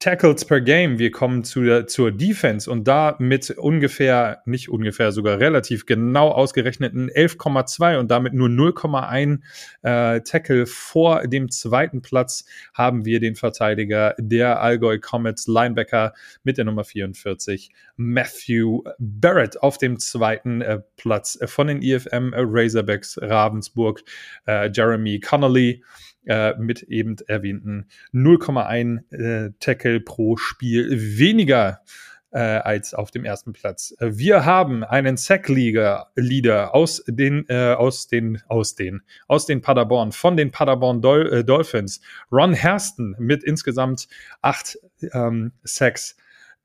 [0.00, 0.98] Tackles per Game.
[0.98, 6.30] Wir kommen zu der, zur Defense und da mit ungefähr, nicht ungefähr, sogar relativ genau
[6.30, 9.40] ausgerechneten 11,2 und damit nur 0,1
[9.82, 16.56] äh, Tackle vor dem zweiten Platz haben wir den Verteidiger der Allgäu Comets Linebacker mit
[16.56, 24.02] der Nummer 44, Matthew Barrett auf dem zweiten äh, Platz von den EFM Razorbacks Ravensburg,
[24.46, 25.82] äh, Jeremy Connolly
[26.26, 31.80] äh, mit eben erwähnten 0,1 äh, Tackle pro Spiel weniger
[32.32, 33.94] äh, als auf dem ersten Platz.
[34.00, 40.12] Wir haben einen Sack-Leader Leader aus den äh, aus den aus den aus den Paderborn
[40.12, 42.00] von den Paderborn Dol äh, Dolphins,
[42.30, 44.08] Ron Hersten mit insgesamt
[44.42, 44.78] acht
[45.12, 46.16] ähm, Sacks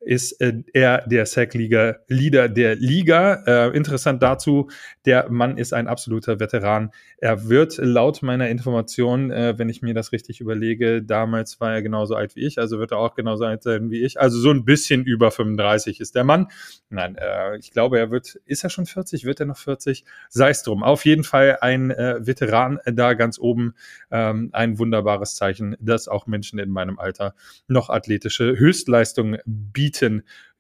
[0.06, 3.43] ist äh, er der Sack-Leader der Liga.
[3.45, 4.70] Äh, interessant dazu,
[5.06, 6.91] der Mann ist ein absoluter Veteran.
[7.18, 11.82] Er wird laut meiner Information, äh, wenn ich mir das richtig überlege, damals war er
[11.82, 14.20] genauso alt wie ich, also wird er auch genauso alt sein wie ich.
[14.20, 16.47] Also so ein bisschen über 35 ist der Mann.
[16.89, 19.26] Nein, äh, ich glaube, er wird, ist er schon 40?
[19.26, 20.06] Wird er noch 40?
[20.30, 20.84] Sei es drum.
[20.84, 23.74] Auf jeden Fall ein äh, Veteran da ganz oben.
[24.12, 27.34] Ähm, ein wunderbares Zeichen, dass auch Menschen in meinem Alter
[27.68, 29.95] noch athletische Höchstleistungen bieten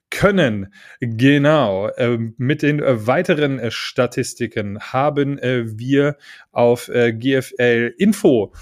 [0.09, 0.73] können.
[0.99, 1.89] Genau.
[1.97, 6.17] Ähm, mit den äh, weiteren äh, Statistiken haben äh, wir
[6.51, 8.53] auf GFL Info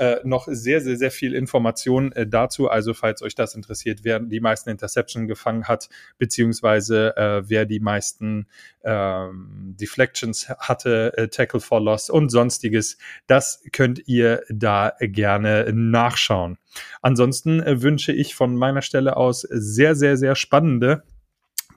[0.00, 2.70] äh, noch sehr, sehr, sehr viel Information äh, dazu.
[2.70, 7.80] Also, falls euch das interessiert, wer die meisten Interception gefangen hat, beziehungsweise äh, wer die
[7.80, 8.46] meisten
[8.82, 12.96] ähm, Deflections hatte, äh, Tackle for Loss und sonstiges,
[13.26, 16.56] das könnt ihr da gerne nachschauen.
[17.02, 21.02] Ansonsten äh, wünsche ich von meiner Stelle aus sehr, sehr, sehr spannende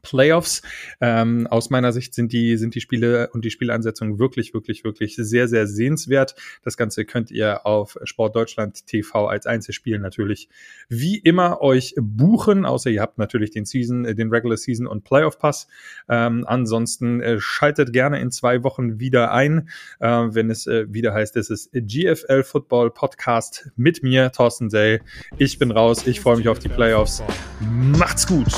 [0.04, 0.62] Playoffs.
[1.02, 5.16] Ähm, aus meiner Sicht sind die, sind die Spiele und die Spielansetzungen wirklich, wirklich, wirklich
[5.16, 6.36] sehr, sehr sehenswert.
[6.64, 10.50] Das Ganze könnt ihr auf Sportdeutschland TV als Einzelspiel natürlich
[10.90, 15.04] wie immer euch buchen, außer ihr habt natürlich den Season, äh, den Regular Season und
[15.04, 15.68] Playoff Pass.
[16.10, 21.14] Ähm, ansonsten äh, schaltet gerne in zwei Wochen wieder ein, äh, wenn es äh, wieder
[21.14, 25.02] heißt, es ist GFL Football Podcast mit mir, Thorsten Sell.
[25.38, 27.24] Ich bin raus, ich freue mich auf die Playoffs.
[27.62, 28.52] Macht's gut!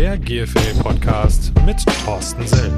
[0.00, 1.76] Der GFL Podcast mit
[2.06, 2.72] Thorsten Sell.